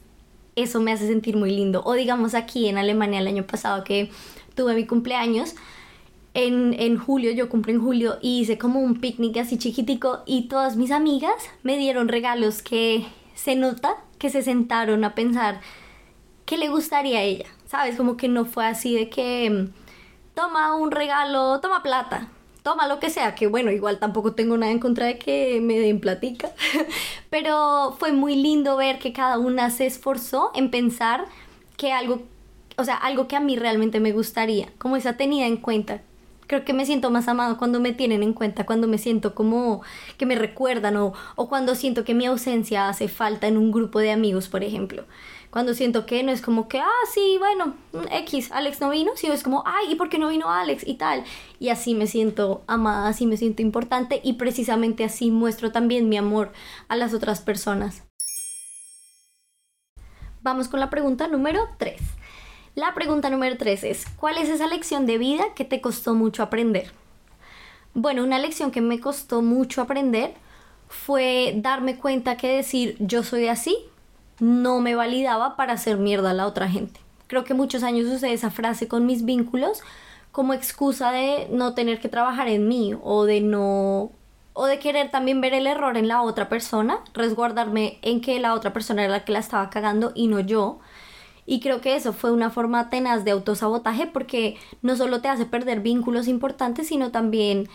eso 0.55 0.81
me 0.81 0.91
hace 0.91 1.05
sentir 1.05 1.37
muy 1.37 1.51
lindo. 1.51 1.83
O 1.85 1.93
digamos 1.93 2.33
aquí 2.33 2.67
en 2.67 2.79
Alemania 2.79 3.19
el 3.19 3.27
año 3.27 3.45
pasado 3.45 3.83
que 3.83 4.09
tuve 4.55 4.73
mi 4.73 4.87
cumpleaños, 4.87 5.53
en, 6.33 6.97
julio, 6.97 7.31
yo 7.31 7.47
cumplí 7.47 7.73
en 7.73 7.81
julio 7.81 8.17
y 8.21 8.39
hice 8.39 8.57
como 8.57 8.79
un 8.79 8.99
picnic 8.99 9.37
así 9.37 9.59
chiquitico 9.59 10.23
y 10.25 10.47
todas 10.47 10.77
mis 10.77 10.89
amigas 10.89 11.35
me 11.61 11.77
dieron 11.77 12.07
regalos 12.07 12.63
que 12.63 13.05
se 13.35 13.55
nota 13.55 13.97
que 14.17 14.29
se 14.31 14.41
sentaron 14.41 15.03
a 15.03 15.13
pensar 15.13 15.61
qué 16.45 16.57
le 16.57 16.69
gustaría 16.69 17.19
a 17.19 17.23
ella, 17.23 17.45
¿sabes? 17.67 17.95
Como 17.97 18.17
que 18.17 18.27
no 18.27 18.45
fue 18.45 18.65
así 18.65 18.95
de 18.95 19.09
que 19.09 19.49
mm, 19.49 19.86
toma 20.37 20.75
un 20.75 20.91
regalo, 20.91 21.59
toma 21.61 21.81
plata, 21.81 22.27
toma 22.61 22.87
lo 22.87 22.99
que 22.99 23.09
sea, 23.09 23.33
que 23.33 23.47
bueno, 23.47 23.71
igual 23.71 23.97
tampoco 23.97 24.33
tengo 24.33 24.55
nada 24.55 24.71
en 24.71 24.77
contra 24.77 25.07
de 25.07 25.17
que 25.17 25.59
me 25.61 25.79
den 25.79 25.99
platica, 25.99 26.51
pero 27.31 27.95
fue 27.97 28.11
muy 28.11 28.35
lindo 28.35 28.77
ver 28.77 28.99
que 28.99 29.13
cada 29.13 29.39
una 29.39 29.71
se 29.71 29.87
esforzó 29.87 30.51
en 30.53 30.69
pensar 30.69 31.25
que 31.75 31.91
algo, 31.91 32.21
o 32.77 32.83
sea, 32.83 32.97
algo 32.97 33.27
que 33.27 33.35
a 33.35 33.39
mí 33.39 33.55
realmente 33.55 33.99
me 33.99 34.11
gustaría, 34.11 34.69
como 34.77 34.95
esa 34.95 35.17
tenida 35.17 35.47
en 35.47 35.57
cuenta, 35.57 36.01
creo 36.45 36.63
que 36.63 36.73
me 36.73 36.85
siento 36.85 37.09
más 37.09 37.27
amado 37.27 37.57
cuando 37.57 37.79
me 37.79 37.93
tienen 37.93 38.21
en 38.21 38.33
cuenta, 38.33 38.63
cuando 38.63 38.87
me 38.87 38.99
siento 38.99 39.33
como 39.33 39.81
que 40.19 40.27
me 40.27 40.35
recuerdan 40.35 40.97
o, 40.97 41.13
o 41.35 41.49
cuando 41.49 41.73
siento 41.73 42.03
que 42.03 42.13
mi 42.13 42.27
ausencia 42.27 42.89
hace 42.89 43.07
falta 43.07 43.47
en 43.47 43.57
un 43.57 43.71
grupo 43.71 43.97
de 43.97 44.11
amigos, 44.11 44.49
por 44.49 44.63
ejemplo. 44.63 45.05
Cuando 45.57 45.73
siento 45.73 46.05
que 46.05 46.21
no 46.21 46.31
es 46.31 46.43
como 46.43 46.67
que, 46.67 46.79
ah, 46.79 47.05
sí, 47.11 47.37
bueno, 47.39 47.73
X, 48.11 48.51
Alex 48.51 48.79
no 48.79 48.91
vino, 48.91 49.13
sino 49.15 49.33
es 49.33 49.41
como, 49.41 49.63
ay, 49.65 49.91
¿y 49.91 49.95
por 49.95 50.07
qué 50.07 50.19
no 50.19 50.29
vino 50.29 50.51
Alex? 50.51 50.85
Y 50.85 50.97
tal. 50.97 51.23
Y 51.59 51.69
así 51.69 51.95
me 51.95 52.05
siento 52.05 52.63
amada, 52.67 53.07
así 53.07 53.25
me 53.25 53.37
siento 53.37 53.63
importante 53.63 54.21
y 54.23 54.33
precisamente 54.33 55.03
así 55.03 55.31
muestro 55.31 55.71
también 55.71 56.09
mi 56.09 56.17
amor 56.17 56.51
a 56.89 56.95
las 56.95 57.15
otras 57.15 57.41
personas. 57.41 58.03
Vamos 60.43 60.67
con 60.67 60.79
la 60.79 60.91
pregunta 60.91 61.27
número 61.27 61.67
3. 61.79 62.01
La 62.75 62.93
pregunta 62.93 63.31
número 63.31 63.57
3 63.57 63.83
es, 63.83 64.05
¿cuál 64.15 64.37
es 64.37 64.49
esa 64.49 64.67
lección 64.67 65.07
de 65.07 65.17
vida 65.17 65.55
que 65.55 65.65
te 65.65 65.81
costó 65.81 66.13
mucho 66.13 66.43
aprender? 66.43 66.91
Bueno, 67.95 68.23
una 68.23 68.37
lección 68.37 68.69
que 68.69 68.81
me 68.81 68.99
costó 68.99 69.41
mucho 69.41 69.81
aprender 69.81 70.35
fue 70.87 71.53
darme 71.55 71.97
cuenta 71.97 72.37
que 72.37 72.47
decir 72.47 72.95
yo 72.99 73.23
soy 73.23 73.47
así 73.47 73.75
no 74.39 74.79
me 74.81 74.95
validaba 74.95 75.55
para 75.55 75.73
hacer 75.73 75.97
mierda 75.97 76.31
a 76.31 76.33
la 76.33 76.47
otra 76.47 76.69
gente. 76.69 76.99
Creo 77.27 77.43
que 77.43 77.53
muchos 77.53 77.83
años 77.83 78.07
usé 78.07 78.33
esa 78.33 78.49
frase 78.49 78.87
con 78.87 79.05
mis 79.05 79.25
vínculos 79.25 79.81
como 80.31 80.53
excusa 80.53 81.11
de 81.11 81.47
no 81.51 81.73
tener 81.73 81.99
que 81.99 82.09
trabajar 82.09 82.47
en 82.47 82.67
mí 82.67 82.95
o 83.01 83.25
de 83.25 83.41
no 83.41 84.11
o 84.53 84.65
de 84.65 84.79
querer 84.79 85.11
también 85.11 85.39
ver 85.39 85.53
el 85.53 85.67
error 85.67 85.97
en 85.97 86.07
la 86.07 86.23
otra 86.23 86.49
persona, 86.49 86.99
resguardarme 87.13 87.99
en 88.01 88.21
que 88.21 88.39
la 88.39 88.55
otra 88.55 88.73
persona 88.73 89.03
era 89.03 89.11
la 89.11 89.23
que 89.23 89.31
la 89.31 89.39
estaba 89.39 89.69
cagando 89.69 90.11
y 90.15 90.27
no 90.27 90.39
yo. 90.39 90.79
Y 91.45 91.59
creo 91.59 91.79
que 91.79 91.95
eso 91.95 92.11
fue 92.11 92.31
una 92.31 92.49
forma 92.49 92.89
tenaz 92.89 93.23
de 93.23 93.31
autosabotaje 93.31 94.07
porque 94.07 94.57
no 94.81 94.95
solo 94.95 95.21
te 95.21 95.27
hace 95.27 95.45
perder 95.45 95.81
vínculos 95.81 96.27
importantes, 96.27 96.87
sino 96.87 97.11
también 97.11 97.69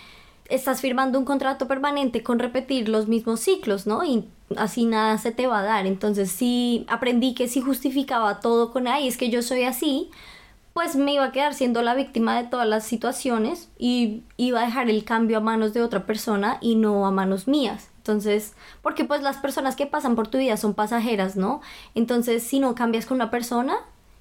estás 0.55 0.81
firmando 0.81 1.19
un 1.19 1.25
contrato 1.25 1.67
permanente 1.67 2.23
con 2.23 2.39
repetir 2.39 2.89
los 2.89 3.09
mismos 3.09 3.41
ciclos, 3.41 3.87
¿no? 3.87 4.05
Y 4.05 4.29
así 4.57 4.85
nada 4.85 5.19
se 5.19 5.33
te 5.33 5.47
va 5.47 5.61
a 5.61 5.63
dar. 5.63 5.87
Entonces 5.87 6.31
sí 6.31 6.85
aprendí 6.89 7.35
que 7.35 7.49
si 7.49 7.61
justificaba 7.61 8.41
todo 8.41 8.71
con, 8.73 8.87
ay, 8.87 9.09
es 9.09 9.17
que 9.17 9.31
yo 9.31 9.43
soy 9.43 9.65
así, 9.65 10.11
pues 10.73 10.97
me 10.97 11.15
iba 11.15 11.25
a 11.25 11.33
quedar 11.33 11.55
siendo 11.55 11.83
la 11.83 11.95
víctima 11.95 12.37
de 12.37 12.49
todas 12.49 12.67
las 12.67 12.85
situaciones 12.85 13.71
y 13.79 14.23
iba 14.37 14.61
a 14.61 14.67
dejar 14.67 14.89
el 14.89 15.05
cambio 15.05 15.39
a 15.39 15.41
manos 15.41 15.75
de 15.75 15.83
otra 15.83 16.07
persona 16.07 16.59
y 16.61 16.77
no 16.77 17.07
a 17.07 17.11
manos 17.11 17.49
mías. 17.49 17.91
Entonces, 17.99 18.55
porque 18.83 19.05
pues 19.05 19.23
las 19.23 19.37
personas 19.37 19.77
que 19.77 19.87
pasan 19.87 20.17
por 20.17 20.29
tu 20.29 20.39
vida 20.39 20.57
son 20.57 20.75
pasajeras, 20.75 21.37
¿no? 21.37 21.61
Entonces, 21.95 22.43
si 22.43 22.59
no 22.59 22.75
cambias 22.75 23.07
con 23.07 23.17
una 23.17 23.31
persona 23.31 23.77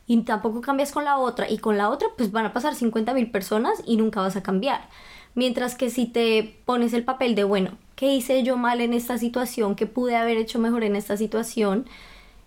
y 0.08 0.22
tampoco 0.22 0.62
cambias 0.62 0.92
con 0.92 1.06
la 1.06 1.18
otra 1.18 1.50
y 1.50 1.58
con 1.58 1.78
la 1.78 1.90
otra, 1.90 2.10
pues 2.16 2.32
van 2.32 2.46
a 2.46 2.54
pasar 2.54 2.76
50 2.76 3.14
mil 3.14 3.32
personas 3.32 3.82
y 3.86 3.98
nunca 3.98 4.22
vas 4.22 4.36
a 4.36 4.44
cambiar. 4.44 4.88
Mientras 5.36 5.76
que 5.76 5.90
si 5.90 6.06
te 6.06 6.60
pones 6.66 6.94
el 6.94 7.04
papel 7.04 7.36
de, 7.36 7.44
bueno, 7.44 7.78
¿qué 7.96 8.14
hice 8.14 8.44
yo 8.44 8.58
mal 8.58 8.82
en 8.82 8.94
esta 8.94 9.18
situación? 9.18 9.76
¿Qué 9.76 9.86
pude 9.86 10.16
haber 10.16 10.38
hecho 10.38 10.60
mejor 10.60 10.84
en 10.84 10.96
esta 10.96 11.18
situación? 11.18 11.86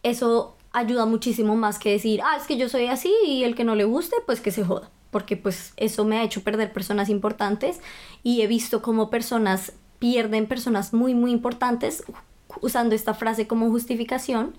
Eso 0.03 0.57
ayuda 0.73 1.07
muchísimo 1.07 1.57
más 1.57 1.79
que 1.79 1.93
decir, 1.93 2.21
ah, 2.23 2.37
es 2.37 2.47
que 2.47 2.57
yo 2.57 2.69
soy 2.69 2.87
así 2.87 3.13
y 3.25 3.45
el 3.45 3.55
que 3.55 3.65
no 3.65 3.75
le 3.75 3.85
guste, 3.85 4.17
pues 4.27 4.41
que 4.41 4.51
se 4.51 4.65
joda. 4.65 4.91
Porque 5.11 5.37
pues 5.37 5.73
eso 5.77 6.05
me 6.05 6.19
ha 6.19 6.25
hecho 6.25 6.43
perder 6.43 6.73
personas 6.73 7.09
importantes 7.09 7.81
y 8.23 8.43
he 8.43 8.47
visto 8.47 8.83
como 8.83 9.11
personas 9.11 9.73
pierden 9.99 10.47
personas 10.47 10.93
muy, 10.93 11.15
muy 11.15 11.31
importantes 11.31 12.05
usando 12.61 12.95
esta 12.95 13.15
frase 13.15 13.47
como 13.47 13.71
justificación 13.71 14.55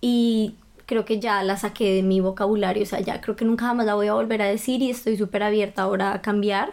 y 0.00 0.56
creo 0.86 1.04
que 1.04 1.20
ya 1.20 1.42
la 1.42 1.56
saqué 1.56 1.94
de 1.94 2.02
mi 2.02 2.20
vocabulario, 2.20 2.82
o 2.82 2.86
sea, 2.86 3.00
ya 3.00 3.20
creo 3.20 3.36
que 3.36 3.44
nunca 3.44 3.66
jamás 3.66 3.86
la 3.86 3.94
voy 3.94 4.08
a 4.08 4.14
volver 4.14 4.42
a 4.42 4.46
decir 4.46 4.82
y 4.82 4.90
estoy 4.90 5.16
súper 5.16 5.42
abierta 5.42 5.82
ahora 5.82 6.12
a 6.12 6.22
cambiar, 6.22 6.72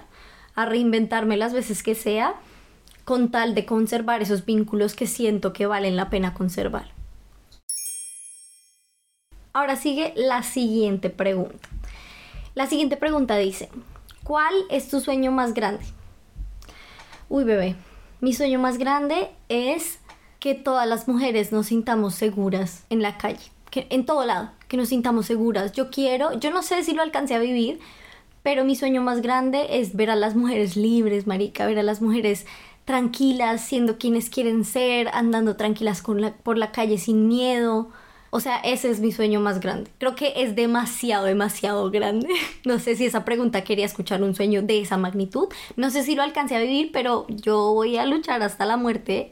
a 0.62 0.66
reinventarme 0.66 1.38
las 1.38 1.54
veces 1.54 1.84
que 1.84 1.96
sea, 1.96 2.36
con 3.06 3.32
tal 3.32 3.56
de 3.56 3.66
conservar 3.66 4.22
esos 4.22 4.46
vínculos 4.46 4.96
que 4.96 5.08
siento 5.08 5.54
que 5.54 5.66
valen 5.66 5.96
la 5.96 6.10
pena 6.10 6.34
conservar. 6.34 6.92
Ahora 9.54 9.76
sigue 9.76 10.14
la 10.16 10.44
siguiente 10.44 11.10
pregunta. 11.10 11.70
La 12.56 12.68
siguiente 12.68 12.98
pregunta 12.98 13.38
dice, 13.38 13.70
¿cuál 14.24 14.54
es 14.70 14.90
tu 14.90 15.00
sueño 15.00 15.32
más 15.32 15.54
grande? 15.54 15.84
Uy, 17.30 17.44
bebé, 17.46 17.76
mi 18.22 18.34
sueño 18.34 18.60
más 18.60 18.78
grande 18.78 19.30
es 19.50 20.00
que 20.40 20.56
todas 20.56 20.88
las 20.88 21.08
mujeres 21.08 21.52
nos 21.52 21.68
sintamos 21.68 22.16
seguras 22.16 22.86
en 22.90 23.02
la 23.02 23.18
calle, 23.18 23.52
que 23.72 23.88
en 23.90 24.06
todo 24.06 24.26
lado, 24.26 24.52
que 24.68 24.78
nos 24.78 24.90
sintamos 24.90 25.26
seguras. 25.26 25.72
Yo 25.72 25.90
quiero, 25.90 26.38
yo 26.40 26.52
no 26.52 26.64
sé 26.64 26.84
si 26.84 26.94
lo 26.94 27.02
alcancé 27.02 27.36
a 27.36 27.40
vivir, 27.40 27.80
pero 28.50 28.66
mi 28.66 28.76
sueño 28.76 29.04
más 29.04 29.22
grande 29.22 29.68
es 29.80 29.96
ver 29.96 30.10
a 30.10 30.16
las 30.16 30.36
mujeres 30.36 30.76
libres, 30.76 31.28
marica, 31.28 31.68
ver 31.68 31.78
a 31.78 31.84
las 31.84 32.02
mujeres 32.02 32.48
tranquilas, 32.84 33.62
siendo 33.62 34.00
quienes 34.00 34.32
quieren 34.32 34.66
ser, 34.66 35.08
andando 35.14 35.56
tranquilas 35.56 36.02
por 36.42 36.58
la 36.58 36.72
calle 36.72 36.98
sin 36.98 37.28
miedo. 37.28 37.90
O 38.32 38.40
sea, 38.40 38.58
ese 38.58 38.90
es 38.90 39.02
mi 39.02 39.12
sueño 39.12 39.40
más 39.40 39.60
grande. 39.60 39.92
Creo 40.00 40.16
que 40.16 40.34
es 40.38 40.56
demasiado, 40.56 41.26
demasiado 41.26 41.92
grande. 41.92 42.28
No 42.66 42.80
sé 42.80 42.96
si 42.96 43.06
esa 43.06 43.24
pregunta 43.24 43.64
quería 43.64 43.86
escuchar 43.86 44.24
un 44.24 44.34
sueño 44.34 44.64
de 44.64 44.82
esa 44.82 44.98
magnitud. 44.98 45.50
No 45.76 45.92
sé 45.92 46.02
si 46.02 46.16
lo 46.16 46.24
alcancé 46.24 46.56
a 46.56 46.60
vivir, 46.60 46.90
pero 46.92 47.28
yo 47.30 47.74
voy 47.74 47.98
a 47.98 48.08
luchar 48.08 48.42
hasta 48.42 48.66
la 48.66 48.78
muerte 48.78 49.32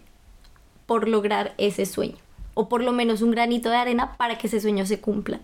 por 0.85 1.07
lograr 1.07 1.55
ese 1.57 1.87
sueño. 1.87 2.17
O 2.53 2.69
por 2.69 2.83
lo 2.83 2.91
menos 2.91 3.23
un 3.23 3.31
granito 3.31 3.71
de 3.71 3.77
arena 3.77 4.15
para 4.15 4.37
que 4.37 4.45
ese 4.45 4.61
sueño 4.61 4.85
se 4.85 5.01
cumpla. 5.01 5.39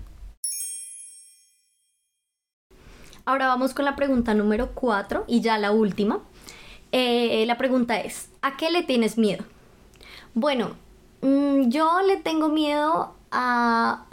Ahora 3.25 3.47
vamos 3.47 3.73
con 3.73 3.85
la 3.85 3.95
pregunta 3.95 4.33
número 4.33 4.71
4 4.73 5.23
y 5.27 5.39
ya 5.39 5.57
la 5.57 5.71
última. 5.71 6.19
Eh, 6.91 7.45
la 7.47 7.57
pregunta 7.57 8.01
es, 8.01 8.29
¿a 8.41 8.57
qué 8.57 8.69
le 8.69 8.83
tienes 8.83 9.17
miedo? 9.17 9.45
Bueno, 10.33 10.75
mm, 11.21 11.69
yo 11.69 12.01
le 12.05 12.17
tengo 12.17 12.49
miedo 12.49 13.15
a 13.31 14.05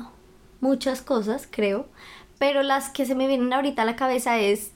muchas 0.61 1.03
cosas, 1.03 1.49
creo, 1.51 1.89
pero 2.39 2.63
las 2.63 2.91
que 2.91 3.05
se 3.05 3.17
me 3.17 3.27
vienen 3.27 3.53
ahorita 3.53 3.83
a 3.83 3.85
la 3.85 3.97
cabeza 3.97 4.39
es, 4.39 4.73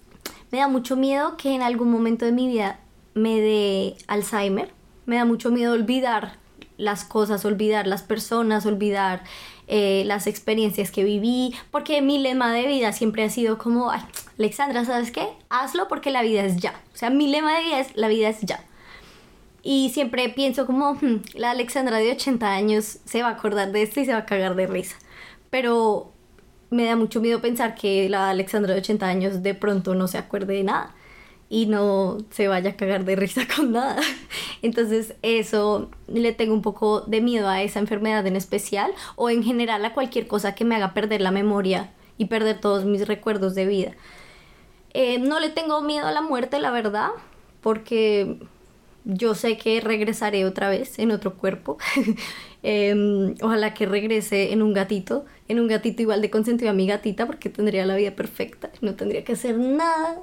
me 0.50 0.58
da 0.58 0.66
mucho 0.66 0.96
miedo 0.96 1.36
que 1.36 1.54
en 1.54 1.62
algún 1.62 1.92
momento 1.92 2.24
de 2.24 2.32
mi 2.32 2.48
vida 2.48 2.80
me 3.14 3.40
dé 3.40 3.96
Alzheimer, 4.08 4.72
me 5.06 5.16
da 5.16 5.24
mucho 5.24 5.50
miedo 5.50 5.74
olvidar 5.74 6.38
las 6.76 7.04
cosas, 7.04 7.44
olvidar 7.44 7.86
las 7.86 8.02
personas, 8.02 8.66
olvidar 8.66 9.22
eh, 9.66 10.02
las 10.06 10.26
experiencias 10.26 10.90
que 10.90 11.04
viví, 11.04 11.54
porque 11.70 12.02
mi 12.02 12.18
lema 12.18 12.52
de 12.52 12.66
vida 12.66 12.92
siempre 12.92 13.24
ha 13.24 13.30
sido 13.30 13.58
como, 13.58 13.90
Ay, 13.90 14.00
Alexandra, 14.38 14.84
¿sabes 14.84 15.10
qué? 15.10 15.26
Hazlo 15.48 15.88
porque 15.88 16.10
la 16.10 16.22
vida 16.22 16.44
es 16.44 16.56
ya. 16.56 16.74
O 16.92 16.96
sea, 16.96 17.10
mi 17.10 17.28
lema 17.28 17.56
de 17.56 17.64
vida 17.64 17.80
es, 17.80 17.96
la 17.96 18.08
vida 18.08 18.28
es 18.28 18.40
ya. 18.42 18.62
Y 19.62 19.90
siempre 19.90 20.28
pienso 20.28 20.66
como, 20.66 20.94
hmm, 20.94 21.22
la 21.34 21.52
Alexandra 21.52 21.98
de 21.98 22.12
80 22.12 22.52
años 22.52 22.98
se 23.04 23.22
va 23.22 23.28
a 23.28 23.32
acordar 23.32 23.72
de 23.72 23.82
esto 23.82 24.00
y 24.00 24.04
se 24.04 24.12
va 24.12 24.18
a 24.18 24.26
cagar 24.26 24.54
de 24.54 24.66
risa. 24.66 24.96
Pero 25.50 26.12
me 26.70 26.84
da 26.84 26.96
mucho 26.96 27.20
miedo 27.20 27.40
pensar 27.40 27.74
que 27.74 28.08
la 28.08 28.28
Alexandra 28.28 28.74
de 28.74 28.80
80 28.80 29.06
años 29.06 29.42
de 29.42 29.54
pronto 29.54 29.94
no 29.94 30.08
se 30.08 30.18
acuerde 30.18 30.54
de 30.54 30.64
nada 30.64 30.94
y 31.54 31.66
no 31.66 32.18
se 32.30 32.48
vaya 32.48 32.70
a 32.70 32.76
cagar 32.76 33.04
de 33.04 33.14
risa 33.14 33.42
con 33.56 33.70
nada. 33.70 34.02
Entonces 34.60 35.14
eso 35.22 35.88
le 36.08 36.32
tengo 36.32 36.52
un 36.52 36.62
poco 36.62 37.02
de 37.02 37.20
miedo 37.20 37.48
a 37.48 37.62
esa 37.62 37.78
enfermedad 37.78 38.26
en 38.26 38.34
especial 38.34 38.90
o 39.14 39.30
en 39.30 39.44
general 39.44 39.84
a 39.84 39.94
cualquier 39.94 40.26
cosa 40.26 40.56
que 40.56 40.64
me 40.64 40.74
haga 40.74 40.94
perder 40.94 41.20
la 41.20 41.30
memoria 41.30 41.92
y 42.18 42.24
perder 42.24 42.60
todos 42.60 42.84
mis 42.84 43.06
recuerdos 43.06 43.54
de 43.54 43.66
vida. 43.66 43.92
Eh, 44.94 45.20
no 45.20 45.38
le 45.38 45.48
tengo 45.48 45.80
miedo 45.80 46.08
a 46.08 46.10
la 46.10 46.22
muerte, 46.22 46.58
la 46.58 46.72
verdad, 46.72 47.10
porque 47.60 48.36
yo 49.04 49.36
sé 49.36 49.56
que 49.56 49.80
regresaré 49.80 50.44
otra 50.46 50.68
vez 50.68 50.98
en 50.98 51.12
otro 51.12 51.34
cuerpo. 51.34 51.78
Em, 52.66 53.34
ojalá 53.42 53.74
que 53.74 53.84
regrese 53.84 54.54
en 54.54 54.62
un 54.62 54.72
gatito, 54.72 55.26
en 55.48 55.60
un 55.60 55.68
gatito 55.68 56.00
igual 56.00 56.22
de 56.22 56.30
consentido 56.30 56.70
a 56.70 56.72
mi 56.72 56.86
gatita, 56.86 57.26
porque 57.26 57.50
tendría 57.50 57.84
la 57.84 57.94
vida 57.94 58.12
perfecta. 58.12 58.70
No 58.80 58.94
tendría 58.94 59.22
que 59.22 59.34
hacer 59.34 59.58
nada. 59.58 60.22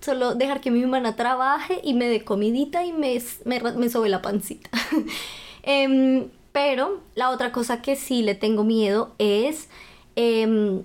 Solo 0.00 0.34
dejar 0.34 0.60
que 0.60 0.70
mi 0.70 0.82
hermana 0.82 1.16
trabaje 1.16 1.80
y 1.82 1.94
me 1.94 2.08
dé 2.08 2.24
comidita 2.24 2.84
y 2.84 2.92
me, 2.92 3.20
me, 3.44 3.60
me 3.60 3.88
sobe 3.88 4.08
la 4.08 4.22
pancita. 4.22 4.70
Em, 5.68 6.28
pero 6.52 7.00
la 7.16 7.30
otra 7.30 7.50
cosa 7.50 7.82
que 7.82 7.96
sí 7.96 8.22
le 8.22 8.36
tengo 8.36 8.62
miedo 8.62 9.16
es 9.18 9.68
em, 10.14 10.82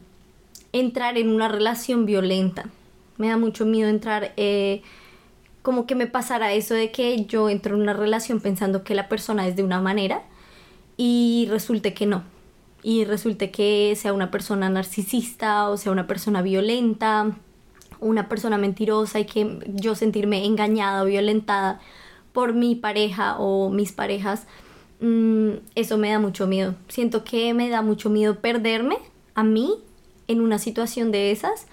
entrar 0.74 1.19
en 1.19 1.30
una 1.30 1.47
relación 1.47 2.08
violenta. 2.08 2.65
Me 3.17 3.28
da 3.30 3.38
mucho 3.38 3.65
miedo 3.65 3.89
entrar... 3.89 4.34
Eh, 4.38 4.82
como 5.62 5.86
que 5.86 5.95
me 5.95 6.08
pasara 6.08 6.54
eso 6.54 6.74
de 6.74 6.91
que 6.91 7.26
yo 7.26 7.50
entro 7.50 7.76
en 7.76 7.82
una 7.82 7.93
relación 7.93 8.39
pensando 8.39 8.84
que 8.84 8.95
la 8.95 9.08
persona 9.08 9.47
es 9.47 9.56
de 9.56 9.63
una 9.63 9.80
manera 9.80 10.24
y 10.97 11.47
resulte 11.50 11.93
que 11.93 12.06
no. 12.06 12.24
Y 12.84 13.06
resulte 13.06 13.52
que 13.52 13.95
sea 13.95 14.13
una 14.13 14.32
persona 14.32 14.69
narcisista 14.69 15.69
o 15.69 15.78
sea 15.78 15.91
una 15.91 16.08
persona 16.08 16.41
violenta, 16.41 17.38
una 18.02 18.28
persona 18.28 18.58
mentirosa 18.58 19.20
y 19.20 19.26
que 19.26 19.60
yo 19.68 19.96
sentirme 19.96 20.46
engañada 20.46 21.04
o 21.04 21.06
violentada 21.06 21.80
por 22.34 22.54
mi 22.54 22.76
pareja 22.76 23.38
o 23.40 23.70
mis 23.70 23.92
parejas, 23.94 24.48
mm, 25.00 25.52
eso 25.76 25.98
me 25.98 26.12
da 26.12 26.20
mucho 26.20 26.48
miedo. 26.48 26.76
Siento 26.88 27.24
que 27.24 27.54
me 27.54 27.70
da 27.70 27.82
mucho 27.82 28.10
miedo 28.10 28.40
perderme 28.40 28.98
a 29.36 29.44
mí 29.44 29.76
en 30.28 30.42
una 30.42 30.60
situación 30.60 31.12
de 31.12 31.32
esas 31.32 31.68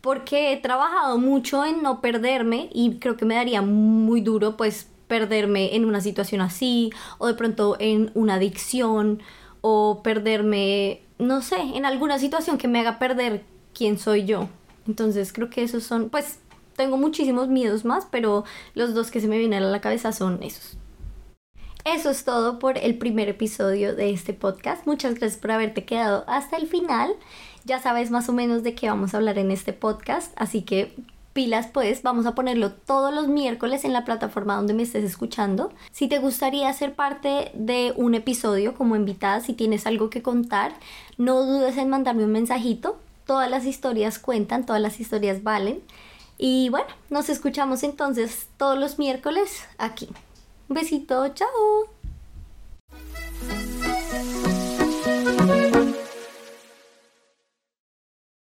porque 0.00 0.52
he 0.52 0.58
trabajado 0.58 1.16
mucho 1.16 1.64
en 1.64 1.82
no 1.82 2.00
perderme 2.02 2.68
y 2.72 2.98
creo 2.98 3.16
que 3.16 3.24
me 3.24 3.36
daría 3.36 3.62
muy 3.62 4.20
duro 4.20 4.56
pues 4.56 4.86
perderme 5.08 5.76
en 5.76 5.84
una 5.86 6.00
situación 6.00 6.40
así 6.40 6.90
o 7.18 7.26
de 7.26 7.34
pronto 7.34 7.76
en 7.78 8.10
una 8.14 8.34
adicción 8.34 9.22
o 9.60 10.02
perderme, 10.02 11.00
no 11.18 11.40
sé, 11.40 11.56
en 11.56 11.86
alguna 11.86 12.18
situación 12.18 12.58
que 12.58 12.68
me 12.68 12.80
haga 12.80 12.98
perder 12.98 13.44
quién 13.72 13.98
soy 13.98 14.26
yo. 14.26 14.48
Entonces 14.86 15.32
creo 15.32 15.50
que 15.50 15.62
esos 15.62 15.84
son, 15.84 16.10
pues 16.10 16.38
tengo 16.76 16.96
muchísimos 16.96 17.48
miedos 17.48 17.84
más, 17.84 18.06
pero 18.10 18.44
los 18.74 18.94
dos 18.94 19.10
que 19.10 19.20
se 19.20 19.28
me 19.28 19.38
vienen 19.38 19.62
a 19.62 19.66
la 19.66 19.80
cabeza 19.80 20.12
son 20.12 20.42
esos. 20.42 20.76
Eso 21.84 22.08
es 22.08 22.24
todo 22.24 22.58
por 22.58 22.78
el 22.78 22.96
primer 22.96 23.28
episodio 23.28 23.94
de 23.94 24.10
este 24.10 24.32
podcast. 24.32 24.86
Muchas 24.86 25.14
gracias 25.14 25.38
por 25.38 25.50
haberte 25.50 25.84
quedado 25.84 26.24
hasta 26.26 26.56
el 26.56 26.66
final. 26.66 27.14
Ya 27.64 27.78
sabes 27.80 28.10
más 28.10 28.28
o 28.28 28.32
menos 28.32 28.62
de 28.62 28.74
qué 28.74 28.88
vamos 28.88 29.12
a 29.12 29.18
hablar 29.18 29.38
en 29.38 29.50
este 29.50 29.74
podcast, 29.74 30.32
así 30.36 30.62
que 30.62 30.96
pilas 31.34 31.66
pues, 31.66 32.02
vamos 32.02 32.24
a 32.24 32.34
ponerlo 32.34 32.72
todos 32.72 33.12
los 33.12 33.28
miércoles 33.28 33.84
en 33.84 33.92
la 33.92 34.04
plataforma 34.06 34.56
donde 34.56 34.72
me 34.72 34.84
estés 34.84 35.04
escuchando. 35.04 35.72
Si 35.90 36.08
te 36.08 36.20
gustaría 36.20 36.72
ser 36.72 36.94
parte 36.94 37.50
de 37.52 37.92
un 37.96 38.14
episodio 38.14 38.74
como 38.74 38.96
invitada, 38.96 39.40
si 39.40 39.52
tienes 39.52 39.86
algo 39.86 40.08
que 40.08 40.22
contar, 40.22 40.72
no 41.18 41.44
dudes 41.44 41.76
en 41.76 41.90
mandarme 41.90 42.24
un 42.24 42.32
mensajito 42.32 42.98
todas 43.26 43.50
las 43.50 43.64
historias 43.64 44.18
cuentan, 44.18 44.66
todas 44.66 44.82
las 44.82 45.00
historias 45.00 45.42
valen. 45.42 45.82
Y 46.38 46.68
bueno, 46.68 46.86
nos 47.10 47.28
escuchamos 47.28 47.82
entonces 47.82 48.48
todos 48.56 48.78
los 48.78 48.98
miércoles 48.98 49.64
aquí. 49.78 50.08
Un 50.68 50.74
besito, 50.74 51.28
chao. 51.28 51.88